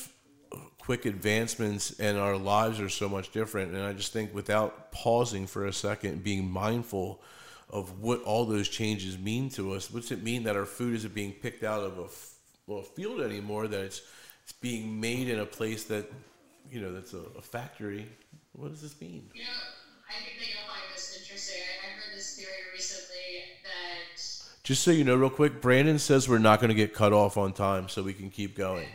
[0.77, 3.73] quick advancements and our lives are so much different.
[3.73, 7.21] And I just think without pausing for a second, being mindful
[7.75, 9.91] of what all those changes mean to us.
[9.91, 12.05] What's it mean that our food isn't being picked out of a,
[12.71, 13.67] well, field anymore?
[13.67, 14.01] That it's
[14.43, 16.09] it's being made in a place that
[16.71, 18.07] you know that's a, a factory.
[18.53, 19.29] What does this mean?
[19.33, 19.49] You know,
[20.09, 21.61] I think you'll find this interesting.
[21.61, 24.63] I, I heard this theory recently that.
[24.63, 27.35] Just so you know, real quick, Brandon says we're not going to get cut off
[27.35, 28.87] on time, so we can keep going.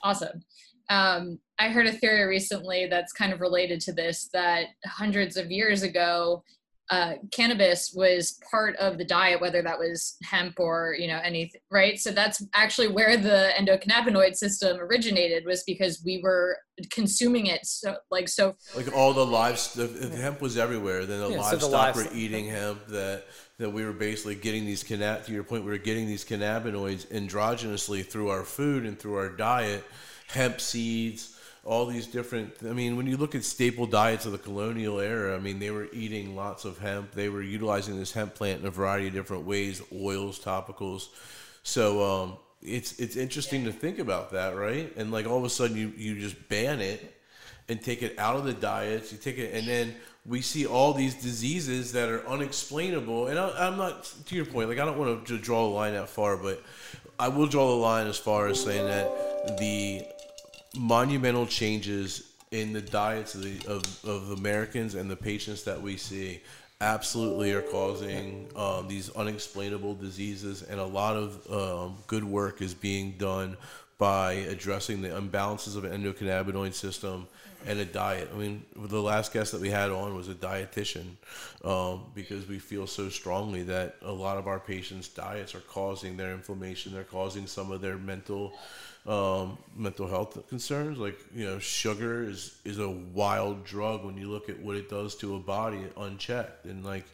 [0.00, 0.44] Awesome.
[0.90, 5.50] Um, I heard a theory recently that's kind of related to this that hundreds of
[5.50, 6.44] years ago,
[6.90, 11.60] uh, cannabis was part of the diet, whether that was hemp or you know anything,
[11.70, 11.98] right?
[11.98, 16.58] So that's actually where the endocannabinoid system originated, was because we were
[16.90, 18.56] consuming it so like so.
[18.74, 21.04] Like all the lives, the, the hemp was everywhere.
[21.04, 22.10] Then the yeah, livestock so the livestock.
[22.10, 22.86] were eating hemp.
[22.88, 23.26] That
[23.58, 27.06] that we were basically getting these canna- to your point, we were getting these cannabinoids
[27.08, 29.84] endogenously through our food and through our diet,
[30.28, 31.37] hemp seeds
[31.68, 35.36] all these different i mean when you look at staple diets of the colonial era
[35.36, 37.12] i mean they were eating lots of hemp.
[37.12, 41.08] They were utilizing this hemp plant in a variety of different ways oils topicals.
[41.62, 44.92] So um, it's it's interesting to think about that right?
[44.96, 47.14] And like all of a sudden you you just ban it
[47.68, 49.12] and take it out of the diets.
[49.12, 53.28] You take it and then we see all these diseases that are unexplainable.
[53.28, 55.92] And I, i'm not to your point like i don't want to draw a line
[55.94, 56.62] that far but
[57.18, 60.04] i will draw the line as far as saying that the
[60.78, 65.96] monumental changes in the diets of, the, of, of Americans and the patients that we
[65.96, 66.40] see
[66.80, 72.72] absolutely are causing um, these unexplainable diseases, and a lot of um, good work is
[72.72, 73.56] being done
[73.98, 77.26] by addressing the imbalances of an endocannabinoid system
[77.66, 78.30] and a diet.
[78.32, 81.06] I mean, the last guest that we had on was a dietitian
[81.64, 86.16] um, because we feel so strongly that a lot of our patients' diets are causing
[86.16, 88.52] their inflammation, they're causing some of their mental
[89.06, 90.98] um, mental health concerns.
[90.98, 94.88] Like you know, sugar is is a wild drug when you look at what it
[94.88, 96.66] does to a body unchecked.
[96.66, 97.04] And like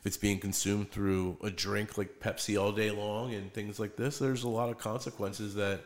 [0.00, 3.96] if it's being consumed through a drink like Pepsi all day long and things like
[3.96, 5.80] this, there's a lot of consequences that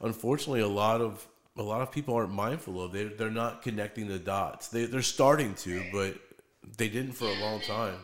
[0.00, 2.92] unfortunately a lot of a lot of people aren't mindful of.
[2.92, 4.68] They they're not connecting the dots.
[4.68, 6.16] They they're starting to, but
[6.76, 7.98] they didn't for a long time.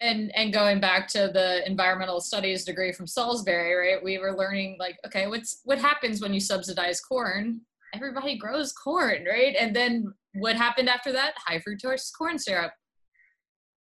[0.00, 4.02] And and going back to the environmental studies degree from Salisbury, right?
[4.02, 7.60] We were learning like, okay, what's what happens when you subsidize corn?
[7.94, 9.54] Everybody grows corn, right?
[9.58, 11.34] And then what happened after that?
[11.36, 12.72] High fructose corn syrup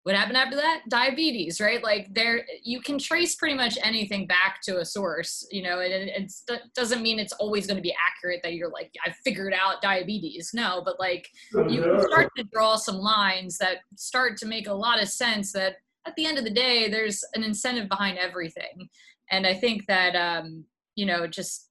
[0.04, 4.60] what happened after that diabetes right like there you can trace pretty much anything back
[4.62, 7.94] to a source you know and it, it doesn't mean it's always going to be
[8.06, 11.28] accurate that you're like i figured out diabetes no but like
[11.68, 15.52] you can start to draw some lines that start to make a lot of sense
[15.52, 18.88] that at the end of the day there's an incentive behind everything.
[19.30, 21.68] And i think that um you know just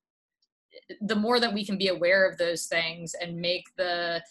[1.02, 4.24] the more that we can be aware of those things and make the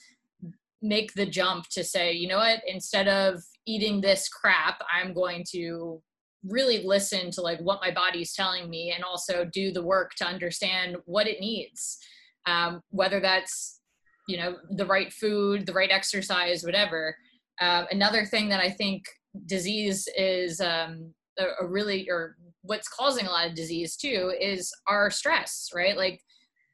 [0.83, 2.63] make the jump to say you know what?
[2.67, 6.03] Instead of eating this crap i'm going to
[6.45, 10.25] really listen to like what my body's telling me and also do the work to
[10.25, 11.99] understand what it needs.
[12.47, 13.81] Um, whether that's
[14.27, 17.17] you know the right food the right exercise whatever.
[17.61, 19.05] Uh, another thing that i think
[19.47, 24.73] disease is um, a, a really or what's causing a lot of disease too is
[24.87, 25.97] our stress right?
[25.97, 26.21] Like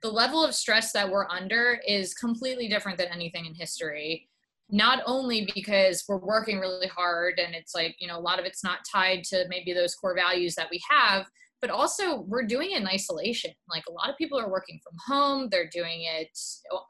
[0.03, 4.29] the level of stress that we're under is completely different than anything in history.
[4.69, 8.45] Not only because we're working really hard and it's like you know a lot of
[8.45, 11.27] it's not tied to maybe those core values that we have
[11.63, 13.51] but also we're doing it in isolation.
[13.71, 16.37] Like a lot of people are working from home they're doing it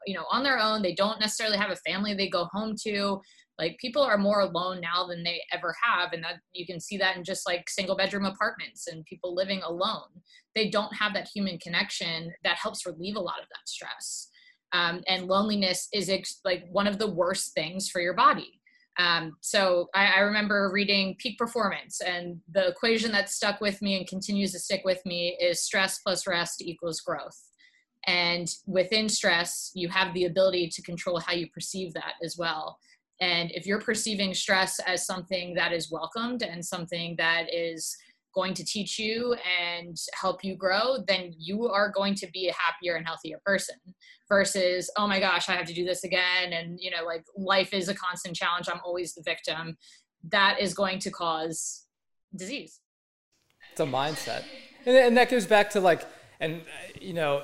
[0.05, 0.81] you know on their own.
[0.81, 3.21] They don't necessarily have a family they go home to
[3.59, 6.97] like people are more alone now than they ever have and that you can see
[6.97, 10.07] that in just like single bedroom apartments and people living alone.
[10.55, 14.29] They don't have that human connection that helps relieve a lot of that stress.
[14.73, 18.59] Um, and loneliness is ex- like one of the worst things for your body.
[18.99, 23.97] Um, so I, I remember reading peak performance and the equation that stuck with me
[23.97, 27.39] and continues to stick with me is stress plus rest equals growth.
[28.05, 32.79] And within stress you have the ability to control how you perceive that as well
[33.19, 37.95] and if you're perceiving stress as something that is welcomed and something that is
[38.37, 42.53] going to teach you and help you grow, then you are going to be a
[42.53, 43.75] happier and healthier person
[44.29, 46.53] versus, oh my gosh, I have to do this again.
[46.53, 48.67] And, you know, like life is a constant challenge.
[48.71, 49.75] I'm always the victim.
[50.29, 51.85] That is going to cause
[52.35, 52.79] disease.
[53.71, 54.43] It's a mindset.
[54.85, 56.05] And, that goes back to like,
[56.39, 57.41] and, uh, you know,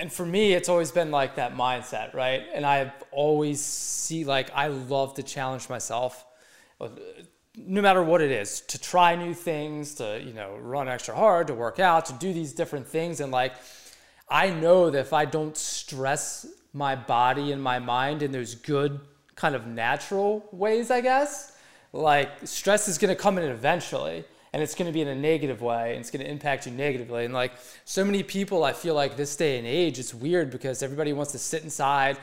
[0.00, 2.42] and for me, it's always been like that mindset, right?
[2.54, 6.24] And I've always see like I love to challenge myself,
[6.80, 6.88] uh,
[7.54, 11.48] no matter what it is, to try new things, to you know run extra hard,
[11.48, 13.52] to work out, to do these different things, and like
[14.28, 19.00] I know that if I don't stress my body and my mind in those good
[19.34, 21.58] kind of natural ways, I guess,
[21.92, 25.62] like stress is gonna come in eventually and it's going to be in a negative
[25.62, 27.24] way and it's going to impact you negatively.
[27.24, 27.52] And like
[27.84, 31.32] so many people i feel like this day and age it's weird because everybody wants
[31.32, 32.18] to sit inside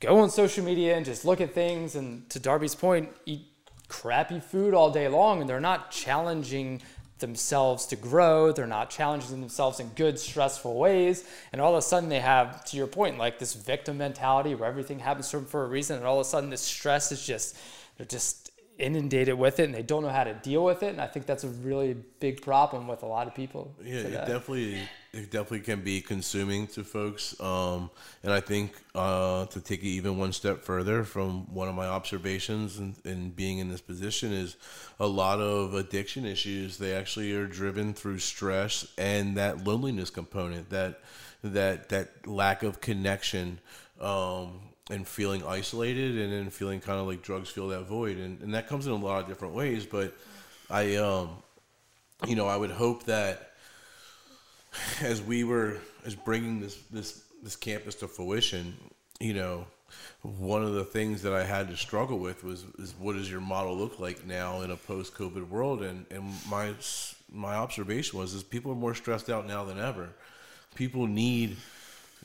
[0.00, 1.94] go on social media and just look at things.
[1.96, 3.46] And to darby's point eat
[3.88, 6.82] crappy food all day long and they're not challenging
[7.18, 8.52] themselves to grow.
[8.52, 11.24] They're not challenging themselves in good stressful ways.
[11.52, 14.68] And all of a sudden they have to your point like this victim mentality where
[14.68, 17.24] everything happens to them for a reason and all of a sudden this stress is
[17.24, 17.56] just
[17.96, 18.43] they're just
[18.78, 21.26] inundated with it and they don't know how to deal with it and i think
[21.26, 24.14] that's a really big problem with a lot of people yeah today.
[24.14, 24.78] it definitely
[25.12, 27.88] it definitely can be consuming to folks um,
[28.24, 31.86] and i think uh, to take it even one step further from one of my
[31.86, 34.56] observations in, in being in this position is
[34.98, 40.68] a lot of addiction issues they actually are driven through stress and that loneliness component
[40.70, 41.00] that
[41.44, 43.60] that that lack of connection
[44.00, 44.60] um,
[44.90, 48.54] and feeling isolated and then feeling kind of like drugs fill that void and, and
[48.54, 50.14] that comes in a lot of different ways but
[50.70, 51.30] i um
[52.26, 53.52] you know i would hope that
[55.02, 58.74] as we were as bringing this this this campus to fruition
[59.20, 59.66] you know
[60.22, 63.40] one of the things that i had to struggle with was is what does your
[63.40, 65.82] model look like now in a post covid world?
[65.82, 66.74] And and my
[67.30, 70.10] my observation was is people are more stressed out now than ever.
[70.74, 71.56] People need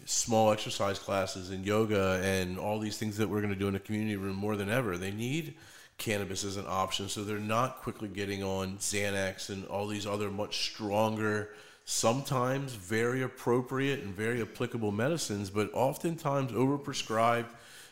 [0.05, 3.75] small exercise classes and yoga and all these things that we're going to do in
[3.75, 4.97] a community room more than ever.
[4.97, 5.55] They need
[5.97, 10.31] cannabis as an option, so they're not quickly getting on Xanax and all these other
[10.31, 11.49] much stronger,
[11.85, 17.47] sometimes very appropriate and very applicable medicines, but oftentimes overprescribed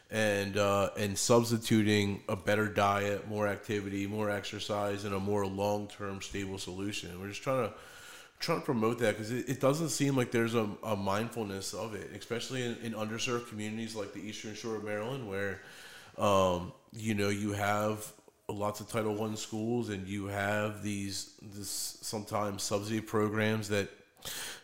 [0.10, 5.88] and uh, and substituting a better diet, more activity, more exercise, and a more long
[5.88, 7.20] term stable solution.
[7.20, 7.74] We're just trying to
[8.40, 11.96] trying to promote that because it, it, doesn't seem like there's a, a mindfulness of
[11.96, 15.62] it, especially in, in, underserved communities like the Eastern Shore of Maryland, where
[16.18, 18.06] um, you know you have
[18.48, 23.90] lots of Title One schools, and you have these this sometimes subsidy programs that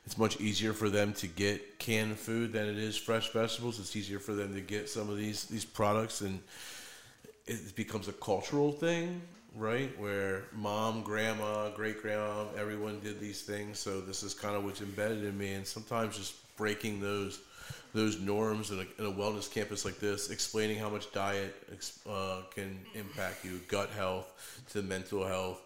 [0.06, 3.80] it's much easier for them to get canned food than it is fresh vegetables.
[3.80, 6.40] It's easier for them to get some of these these products, and
[7.48, 9.22] it becomes a cultural thing,
[9.56, 9.98] right?
[10.00, 14.82] Where mom, grandma, great grandma, everyone did these things, so this is kind of what's
[14.82, 15.54] embedded in me.
[15.54, 17.40] And sometimes just breaking those
[17.94, 21.56] those norms in a, in a wellness campus like this, explaining how much diet
[22.10, 25.62] uh, can impact you, gut health to mental health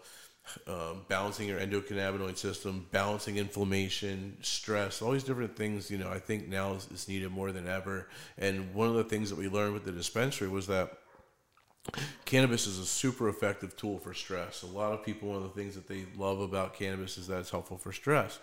[0.66, 5.90] um, balancing your endocannabinoid system, balancing inflammation, stress, all these different things.
[5.90, 8.08] You know, I think now is, is needed more than ever.
[8.36, 10.92] And one of the things that we learned with the dispensary was that
[12.24, 14.62] cannabis is a super effective tool for stress.
[14.62, 17.40] A lot of people, one of the things that they love about cannabis is that
[17.40, 18.38] it's helpful for stress.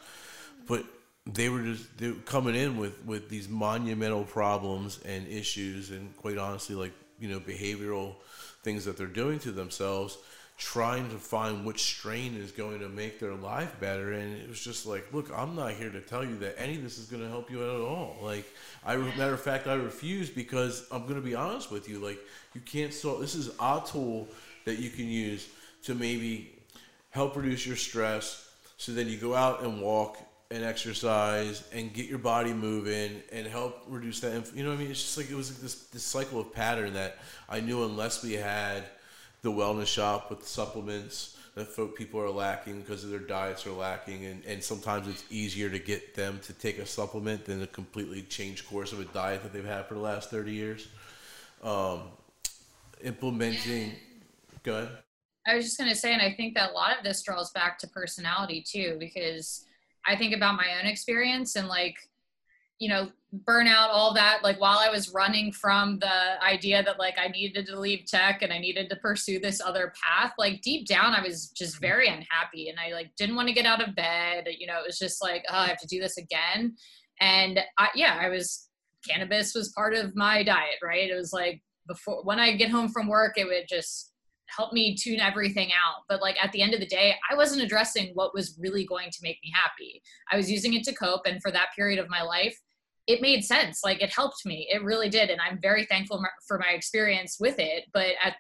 [0.67, 0.85] But
[1.25, 6.15] they were just they were coming in with with these monumental problems and issues, and
[6.17, 8.15] quite honestly, like you know, behavioral
[8.63, 10.17] things that they're doing to themselves
[10.57, 14.59] trying to find which strain is going to make their life better and it was
[14.59, 17.21] just like look i'm not here to tell you that any of this is going
[17.21, 18.15] to help you at all.
[18.21, 18.45] Like
[18.85, 22.19] i matter of fact i refuse because i'm going to be honest with you like
[22.53, 24.29] you can't solve this is a tool
[24.63, 25.49] that you can use
[25.83, 26.53] to maybe
[27.09, 30.17] help reduce your stress so then you go out and walk
[30.51, 34.79] and exercise and get your body moving and help reduce that you know what i
[34.79, 34.91] mean?
[34.91, 37.17] It's just like it was like this, this cycle of pattern that
[37.49, 38.85] i knew unless we had
[39.45, 44.25] the wellness shop with supplements that folk people are lacking because their diets are lacking
[44.25, 48.23] and, and sometimes it's easier to get them to take a supplement than a completely
[48.23, 50.87] change course of a diet that they've had for the last 30 years.
[51.63, 52.01] Um,
[53.03, 53.91] implementing
[54.63, 54.89] go ahead.
[55.47, 57.51] I was just going to say and i think that a lot of this draws
[57.51, 59.65] back to personality too because
[60.07, 61.97] i think about my own experience and like
[62.79, 63.09] you know
[63.47, 67.65] burnout all that like while i was running from the idea that like i needed
[67.65, 71.21] to leave tech and i needed to pursue this other path like deep down i
[71.21, 74.67] was just very unhappy and i like didn't want to get out of bed you
[74.67, 76.75] know it was just like oh i have to do this again.
[77.21, 78.69] And I, yeah i was
[79.07, 81.09] cannabis was part of my diet right?
[81.09, 84.11] It was like before when i get home from work it would just
[84.47, 87.61] help me tune everything out but like at the end of the day i wasn't
[87.61, 91.21] addressing what was really going to make me happy i was using it to cope
[91.25, 92.57] and for that period of my life
[93.07, 93.81] it made sense.
[93.83, 94.67] Like it helped me.
[94.71, 95.29] It really did.
[95.29, 97.85] And I'm very thankful for my experience with it.
[97.93, 98.35] But at,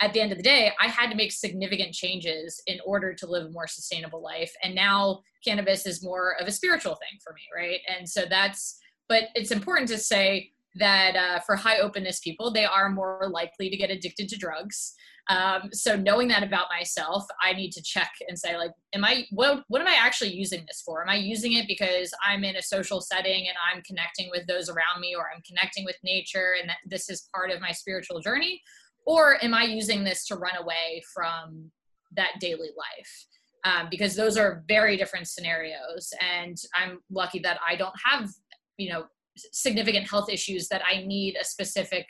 [0.00, 3.26] at the end of the day, I had to make significant changes in order to
[3.26, 4.52] live a more sustainable life.
[4.62, 7.80] And now cannabis is more of a spiritual thing for me, right?
[7.88, 8.78] And so that's,
[9.08, 13.68] but it's important to say that uh, for high openness people, they are more likely
[13.68, 14.94] to get addicted to drugs.
[15.28, 19.26] Um, so knowing that about myself, I need to check and say like, am I
[19.30, 21.02] what what am I actually using this for?
[21.02, 24.70] Am I using it because I'm in a social setting and I'm connecting with those
[24.70, 28.20] around me, or I'm connecting with nature, and that this is part of my spiritual
[28.20, 28.62] journey,
[29.06, 31.70] or am I using this to run away from
[32.16, 33.26] that daily life?
[33.64, 38.30] Um, because those are very different scenarios, and I'm lucky that I don't have
[38.78, 39.04] you know
[39.52, 42.06] significant health issues that I need a specific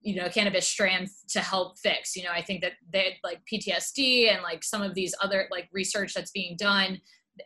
[0.00, 4.32] you know cannabis strand to help fix you know i think that they like ptsd
[4.32, 6.98] and like some of these other like research that's being done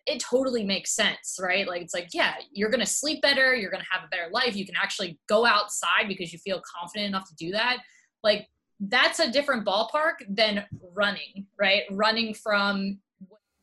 [0.06, 1.66] it totally makes sense right?
[1.66, 4.66] Like it's like yeah you're gonna sleep better you're gonna have a better life you
[4.66, 7.78] can actually go outside because you feel confident enough to do that.
[8.22, 8.48] Like
[8.80, 11.82] that's a different ballpark than running right?
[11.90, 12.98] Running from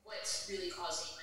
[0.03, 1.18] what's really causing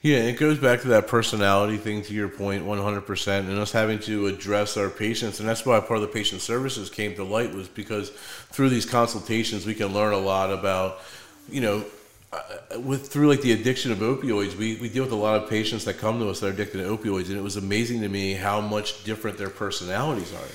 [0.00, 3.98] yeah, it goes back to that personality thing to your point 100% and us having
[4.00, 7.52] to address our patients and that's why part of the patient services came to light
[7.52, 8.10] was because
[8.50, 11.00] through these consultations we can learn a lot about
[11.48, 11.84] you know
[12.32, 12.40] uh,
[12.80, 15.84] with through like the addiction of opioids we, we deal with a lot of patients
[15.84, 18.34] that come to us that are addicted to opioids and it was amazing to me
[18.34, 20.48] how much different their personalities are.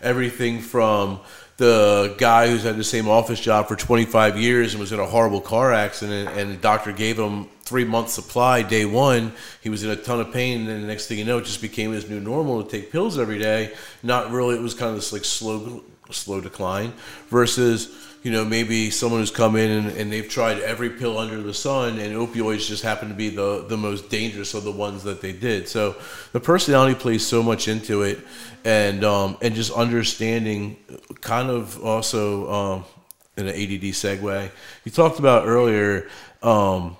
[0.00, 1.18] Everything from
[1.58, 5.04] the guy who's had the same office job for 25 years and was in a
[5.04, 9.32] horrible car accident and the doctor gave him three months supply day one.
[9.60, 11.44] He was in a ton of pain and then the next thing you know it
[11.44, 13.74] just became his new normal to take pills every day.
[14.04, 16.92] Not really it was kind of this like slow slow decline
[17.28, 21.40] versus you know, maybe someone who's come in and, and, they've tried every pill under
[21.40, 25.04] the sun, and opioids just happen to be the, the most dangerous of the ones
[25.04, 25.68] that they did.
[25.68, 25.94] So
[26.32, 28.18] the personality plays so much into it,
[28.64, 30.76] and um, and just understanding,
[31.20, 32.84] kind of also um,
[33.36, 34.50] in an ADD segue.
[34.84, 36.08] You talked about earlier.
[36.42, 36.96] Um,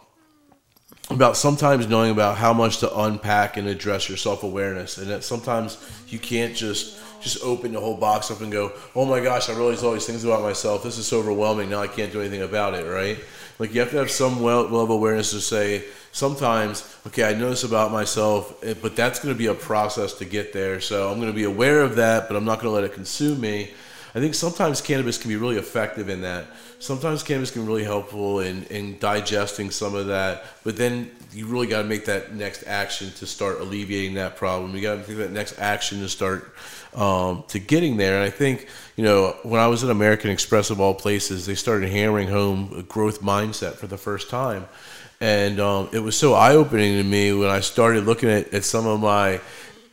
[1.11, 5.25] about sometimes knowing about how much to unpack and address your self awareness, and that
[5.25, 9.49] sometimes you can't just just open the whole box up and go, oh my gosh,
[9.49, 10.83] I realize all these things about myself.
[10.83, 11.71] This is so overwhelming.
[11.71, 13.19] Now I can't do anything about it, right?
[13.59, 17.51] Like you have to have some level of awareness to say, sometimes, okay, I know
[17.51, 20.81] this about myself, eh, but that's going to be a process to get there.
[20.81, 22.93] So I'm going to be aware of that, but I'm not going to let it
[22.93, 23.71] consume me.
[24.19, 26.47] I think sometimes cannabis can be really effective in that.
[26.81, 31.47] Sometimes cannabis can be really helpful in, in digesting some of that, but then you
[31.47, 34.75] really got to make that next action to start alleviating that problem.
[34.75, 36.53] You got to take that next action to start
[36.95, 38.17] um, to getting there.
[38.17, 38.67] And I think,
[38.97, 42.75] you know, when I was at American Express of all places, they started hammering home
[42.77, 44.67] a growth mindset for the first time.
[45.21, 48.65] And um, it was so eye opening to me when I started looking at, at
[48.65, 49.41] some of my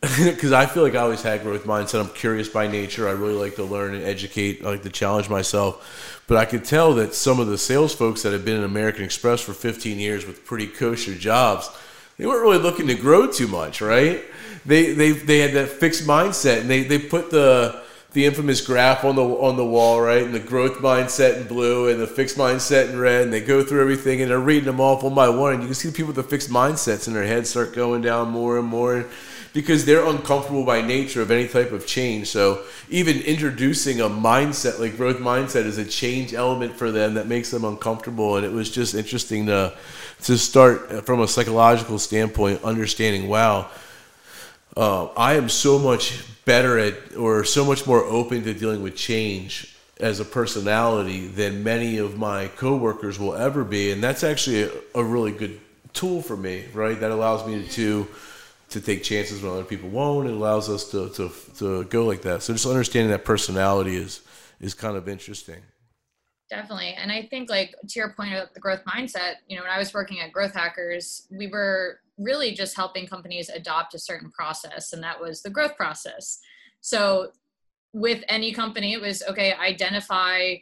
[0.00, 2.00] because I feel like I always had growth mindset.
[2.00, 3.08] I'm curious by nature.
[3.08, 4.62] I really like to learn and educate.
[4.64, 6.22] I like to challenge myself.
[6.26, 9.04] But I could tell that some of the sales folks that had been in American
[9.04, 11.70] Express for 15 years with pretty kosher jobs,
[12.18, 14.22] they weren't really looking to grow too much, right?
[14.66, 17.82] They they, they had that fixed mindset, and they, they put the
[18.12, 20.22] the infamous graph on the on the wall, right?
[20.22, 23.22] And the growth mindset in blue and the fixed mindset in red.
[23.22, 25.52] And they go through everything and they're reading them off one by one.
[25.52, 28.30] And you can see people with the fixed mindsets in their heads start going down
[28.30, 29.06] more and more
[29.52, 32.28] because they're uncomfortable by nature of any type of change.
[32.28, 37.26] So even introducing a mindset like growth mindset is a change element for them that
[37.26, 38.36] makes them uncomfortable.
[38.36, 39.72] And it was just interesting to
[40.22, 43.68] to start from a psychological standpoint, understanding, wow,
[44.76, 48.96] uh, I am so much better at or so much more open to dealing with
[48.96, 54.64] change as a personality than many of my coworkers will ever be, and that's actually
[54.64, 55.58] a, a really good
[55.94, 57.00] tool for me, right?
[57.00, 58.08] That allows me to to
[58.68, 60.28] take chances when other people won't.
[60.28, 62.42] It allows us to, to, to go like that.
[62.42, 64.22] So just understanding that personality is
[64.60, 65.62] is kind of interesting.
[66.48, 66.94] Definitely.
[66.94, 69.78] And I think like to your point about the growth mindset, you know, when I
[69.78, 74.92] was working at Growth Hackers, we were really just helping companies adopt a certain process
[74.92, 76.40] and that was the growth process.
[76.80, 77.32] So
[77.92, 80.54] with any company it was okay, identify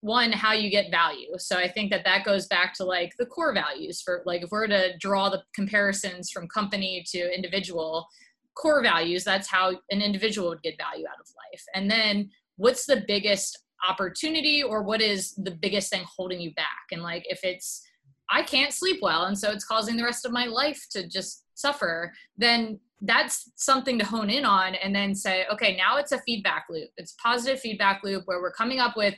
[0.00, 1.32] one how you get value.
[1.38, 4.50] So i think that that goes back to like the core values for like if
[4.50, 8.06] we're to draw the comparisons from company to individual
[8.54, 11.62] core values that's how an individual would get value out of life.
[11.74, 16.86] And then what's the biggest opportunity or what is the biggest thing holding you back?
[16.92, 17.82] And like if it's
[18.30, 21.44] i can't sleep well and so it's causing the rest of my life to just
[21.54, 26.22] suffer then that's something to hone in on and then say okay now it's a
[26.22, 26.88] feedback loop.
[26.96, 29.14] It's positive feedback loop where we're coming up with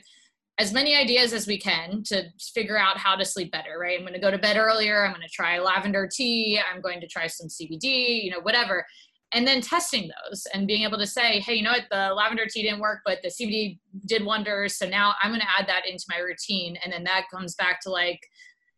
[0.59, 3.97] as many ideas as we can to figure out how to sleep better, right?
[3.97, 5.05] I'm going to go to bed earlier.
[5.05, 6.59] I'm going to try lavender tea.
[6.59, 8.85] I'm going to try some CBD, you know, whatever.
[9.31, 12.45] And then testing those and being able to say, hey, you know what, the lavender
[12.45, 14.75] tea didn't work, but the CBD did wonders.
[14.75, 16.77] So now I'm going to add that into my routine.
[16.83, 18.19] And then that comes back to like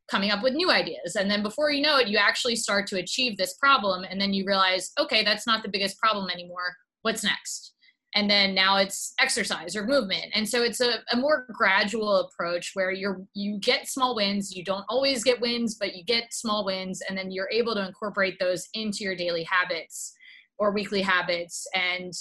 [0.09, 1.15] coming up with new ideas.
[1.15, 4.03] And then before you know it, you actually start to achieve this problem.
[4.07, 6.75] And then you realize, okay, that's not the biggest problem anymore.
[7.01, 7.73] What's next?
[8.13, 10.25] And then now it's exercise or movement.
[10.33, 14.55] And so it's a, a more gradual approach where you're you get small wins.
[14.55, 17.87] You don't always get wins but you get small wins and then you're able to
[17.87, 20.13] incorporate those into your daily habits
[20.57, 21.65] or weekly habits.
[21.73, 22.13] And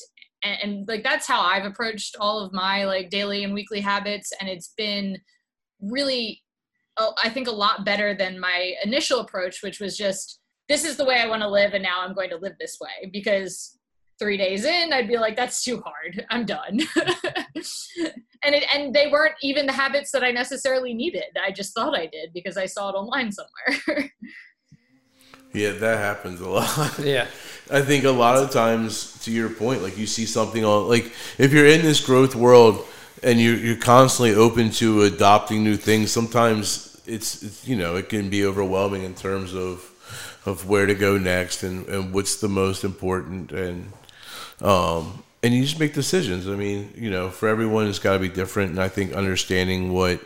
[0.42, 4.32] and, and like that's how i've approached all of my like daily and weekly habits
[4.40, 5.18] and it's been
[5.80, 6.42] really
[7.22, 11.04] i think a lot better than my initial approach which was just this is the
[11.04, 13.78] way i want to live and now i'm going to live this way because
[14.20, 16.24] three days in, I'd be like, that's too hard.
[16.30, 16.80] I'm done.
[18.44, 21.36] and it, and they weren't even the habits that I necessarily needed.
[21.42, 24.12] I just thought I did because I saw it online somewhere.
[25.52, 26.98] yeah, that happens a lot.
[27.02, 27.26] Yeah.
[27.72, 31.12] I think a lot of times, to your point, like you see something on, like
[31.38, 32.84] if you're in this growth world
[33.22, 38.08] and you're, you're constantly open to adopting new things, sometimes it's, it's you know, it
[38.08, 39.86] can be overwhelming in terms of
[40.46, 43.92] of where to go next and, and what's the most important and
[44.60, 46.48] um, and you just make decisions.
[46.48, 48.72] I mean, you know, for everyone, it's got to be different.
[48.72, 50.20] And I think understanding what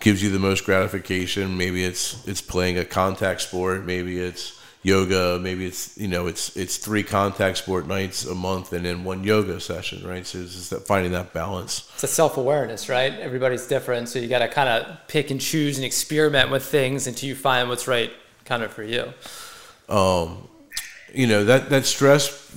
[0.00, 5.38] gives you the most gratification, maybe it's it's playing a contact sport, maybe it's yoga,
[5.40, 9.24] maybe it's you know it's it's three contact sport nights a month and then one
[9.24, 10.26] yoga session, right?
[10.26, 11.90] So it's just that finding that balance.
[11.94, 13.12] It's a self awareness, right?
[13.14, 17.06] Everybody's different, so you got to kind of pick and choose and experiment with things
[17.06, 18.12] until you find what's right,
[18.44, 19.12] kind of for you.
[19.88, 20.46] Um,
[21.12, 22.54] you know that that stress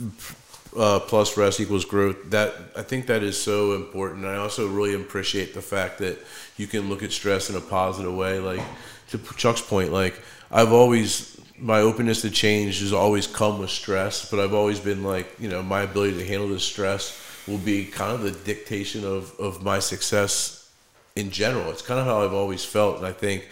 [0.78, 2.30] uh, plus rest equals growth.
[2.30, 4.26] That I think that is so important.
[4.26, 6.20] I also really appreciate the fact that
[6.58, 8.40] you can look at stress in a positive way.
[8.40, 8.62] Like
[9.10, 10.20] to Chuck's point, like
[10.52, 15.04] I've always my openness to change has always come with stress, but I've always been
[15.04, 19.06] like you know my ability to handle this stress will be kind of the dictation
[19.06, 20.72] of of my success
[21.16, 21.70] in general.
[21.72, 23.50] It's kind of how I've always felt, and I think.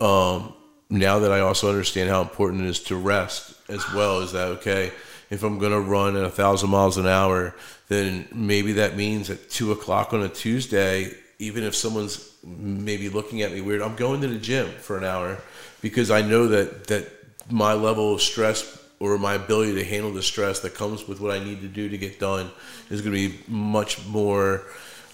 [0.00, 0.54] Um,
[0.90, 4.48] now that I also understand how important it is to rest as well, is that
[4.48, 4.92] okay?
[5.30, 7.54] If I'm going to run at a thousand miles an hour,
[7.88, 13.42] then maybe that means at two o'clock on a Tuesday, even if someone's maybe looking
[13.42, 15.38] at me weird, I'm going to the gym for an hour
[15.80, 17.08] because I know that that
[17.50, 21.30] my level of stress or my ability to handle the stress that comes with what
[21.30, 22.50] I need to do to get done
[22.90, 24.64] is going to be much more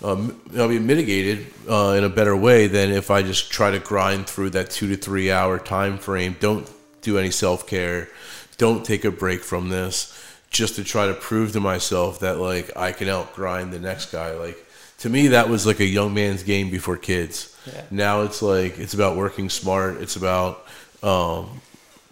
[0.03, 3.79] um, I'll be mitigated uh, in a better way than if I just try to
[3.79, 6.37] grind through that two to three hour time frame.
[6.41, 6.69] Don't
[7.01, 8.09] do any self care.
[8.57, 12.77] Don't take a break from this just to try to prove to myself that like
[12.77, 14.33] I can out grind the next guy.
[14.35, 14.57] Like
[14.99, 17.55] to me, that was like a young man's game before kids.
[17.67, 17.83] Yeah.
[17.91, 20.01] Now it's like it's about working smart.
[20.01, 20.65] It's about
[21.03, 21.61] um,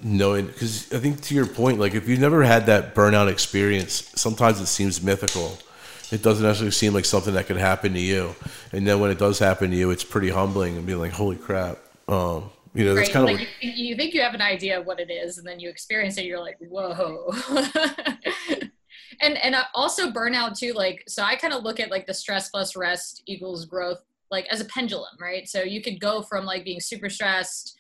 [0.03, 4.11] knowing because I think to your point, like if you've never had that burnout experience,
[4.17, 5.59] sometimes it seems mythical.
[6.11, 8.35] It doesn't actually seem like something that could happen to you,
[8.73, 11.37] and then when it does happen to you, it's pretty humbling and being like, "Holy
[11.37, 11.79] crap!"
[12.09, 13.13] Um, you know, that's Right.
[13.13, 15.47] kind of Like you, you think you have an idea of what it is, and
[15.47, 16.25] then you experience it.
[16.25, 17.33] You're like, whoa.
[19.21, 20.73] and and uh, also burnout too.
[20.73, 24.47] Like, so I kind of look at like the stress plus rest equals growth, like
[24.47, 25.49] as a pendulum, right?
[25.49, 27.77] So you could go from like being super stressed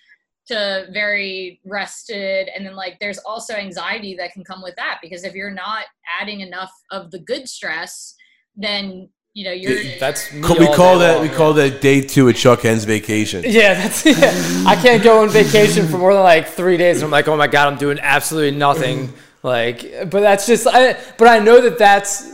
[0.48, 5.24] to very rested, and then like there's also anxiety that can come with that because
[5.24, 5.86] if you're not
[6.20, 8.14] adding enough of the good stress,
[8.56, 11.34] then you know you're That's me we call that long, we yeah.
[11.36, 13.44] call that day two at Chuck Hens vacation.
[13.46, 14.64] Yeah, that's yeah.
[14.66, 17.36] I can't go on vacation for more than like three days, and I'm like, oh
[17.36, 19.12] my god, I'm doing absolutely nothing.
[19.44, 20.96] Like, but that's just, I.
[21.18, 22.30] But I know that that's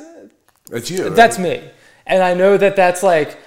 [0.67, 1.05] That's you.
[1.05, 1.17] right?
[1.17, 1.63] that's me,
[2.07, 3.39] and I know that that's like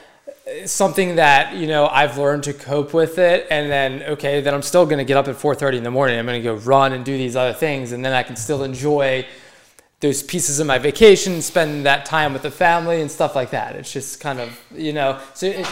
[0.66, 4.64] something that you know I've learned to cope with it, and then okay, then I'm
[4.64, 6.18] still gonna get up at 4:30 in the morning.
[6.18, 9.28] I'm gonna go run and do these other things, and then I can still enjoy
[10.02, 13.76] those pieces of my vacation, spend that time with the family and stuff like that.
[13.76, 15.68] It's just kind of you know, so it,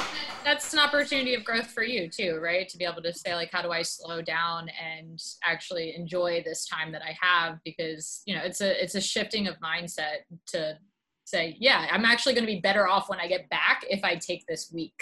[0.46, 2.68] that's an opportunity of growth for you too, right?
[2.70, 6.68] To be able to say like, how do I slow down and actually enjoy this
[6.68, 7.60] time that I have?
[7.66, 10.78] Because you know, it's a it's a shifting of mindset to
[11.26, 14.16] say, yeah, I'm actually going to be better off when I get back if I
[14.16, 14.96] take this week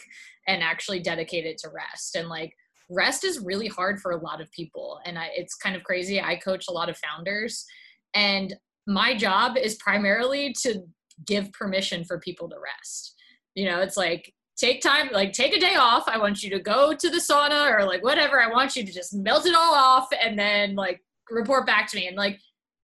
[0.48, 2.16] and actually dedicate it to rest.
[2.16, 2.54] And like,
[2.90, 6.22] rest is really hard for a lot of people, and I, it's kind of crazy.
[6.22, 7.66] I coach a lot of founders,
[8.14, 8.54] and
[8.88, 10.82] my job is primarily to
[11.26, 13.16] give permission for people to rest.
[13.56, 16.06] You know, it's like take time like take a day off.
[16.08, 18.42] I want you to go to the sauna or like whatever.
[18.42, 21.98] I want you to just melt it all off and then like report back to
[21.98, 22.08] me.
[22.08, 22.40] And like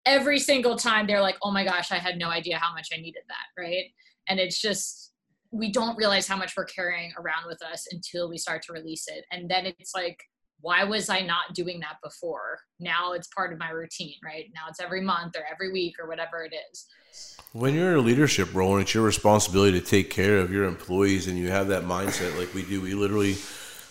[0.07, 2.97] every single time they're like oh my gosh i had no idea how much i
[2.97, 3.87] needed that right?
[4.29, 5.09] And it's just
[5.51, 9.07] we don't realize how much we're carrying around with us until we start to release
[9.09, 9.25] it.
[9.33, 10.19] And then it's like
[10.61, 14.63] why was i not doing that before now it's part of my routine right now
[14.69, 16.87] it's every month or every week or whatever it is
[17.53, 20.65] When you're in a leadership role and it's your responsibility to take care of your
[20.65, 23.37] employees and you have that mindset like we do, we literally,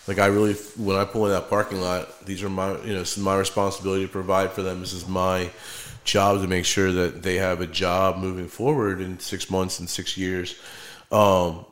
[0.06, 3.00] like I really, when I pull in that parking lot, these are my, you know,
[3.00, 4.80] this is my responsibility to provide for them.
[4.80, 5.50] This is my
[6.04, 9.90] job to make sure that they have a job moving forward in six months and
[9.90, 10.54] six years.
[11.10, 11.66] Um,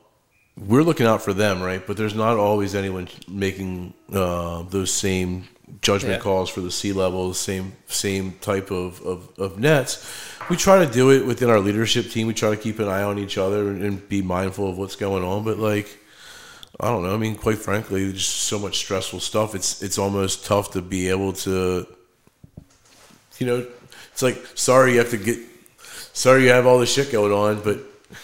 [0.65, 1.85] we're looking out for them, right?
[1.85, 5.47] But there's not always anyone making uh, those same
[5.81, 6.21] judgment Yeah.
[6.21, 10.05] calls for the C-level, same same type of, of, of nets.
[10.49, 12.25] We try to do it within our leadership team.
[12.27, 14.95] We try to keep an eye on each other and, and be mindful of what's
[14.95, 15.43] going on.
[15.43, 15.97] But like,
[16.79, 17.13] I don't know.
[17.13, 19.53] I mean, quite frankly, there's just so much stressful stuff.
[19.55, 21.85] It's it's almost tough to be able to,
[23.39, 23.67] you know,
[24.11, 25.37] it's like sorry you have to get,
[26.13, 27.79] sorry you have all this shit going on, but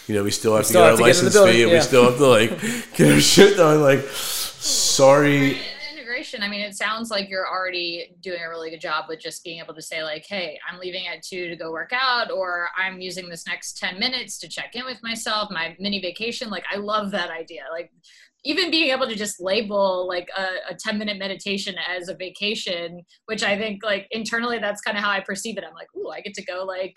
[0.07, 1.63] you know we still have to still get have our to get license building, fee
[1.63, 1.77] and yeah.
[1.77, 2.49] we still have to like
[2.95, 3.81] get our shit done.
[3.81, 5.59] Like, sorry.
[5.91, 9.43] Integration i mean it sounds like you're already doing a really good job with just
[9.43, 12.69] being able to say like hey i'm leaving at two to go work out or
[12.77, 16.65] i'm using this next 10 minutes to check in with myself my mini vacation like
[16.71, 17.91] i love that idea like
[18.45, 23.01] even being able to just label like a, a 10 minute meditation as a vacation
[23.25, 26.09] which i think like internally that's kind of how i perceive it i'm like ooh
[26.09, 26.95] i get to go like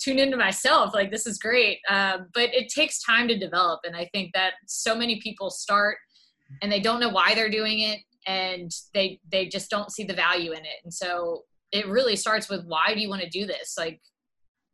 [0.00, 1.78] tune into myself like this is great.
[1.88, 5.96] Um, but it takes time to develop and i think that so many people start
[6.62, 10.14] and they don't know why they're doing it and they they just don't see the
[10.14, 10.80] value in it.
[10.84, 13.74] And so it really starts with why do you want to do this?
[13.78, 14.00] Like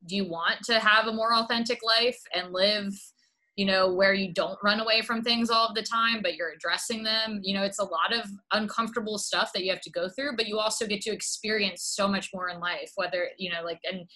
[0.06, 2.92] do you want to have a more authentic life and live
[3.56, 6.52] you know where you don't run away from things all of the time but you're
[6.52, 7.40] addressing them?
[7.42, 10.46] You know it's a lot of uncomfortable stuff that you have to go through but
[10.46, 14.06] you also get to experience so much more in life whether you know like and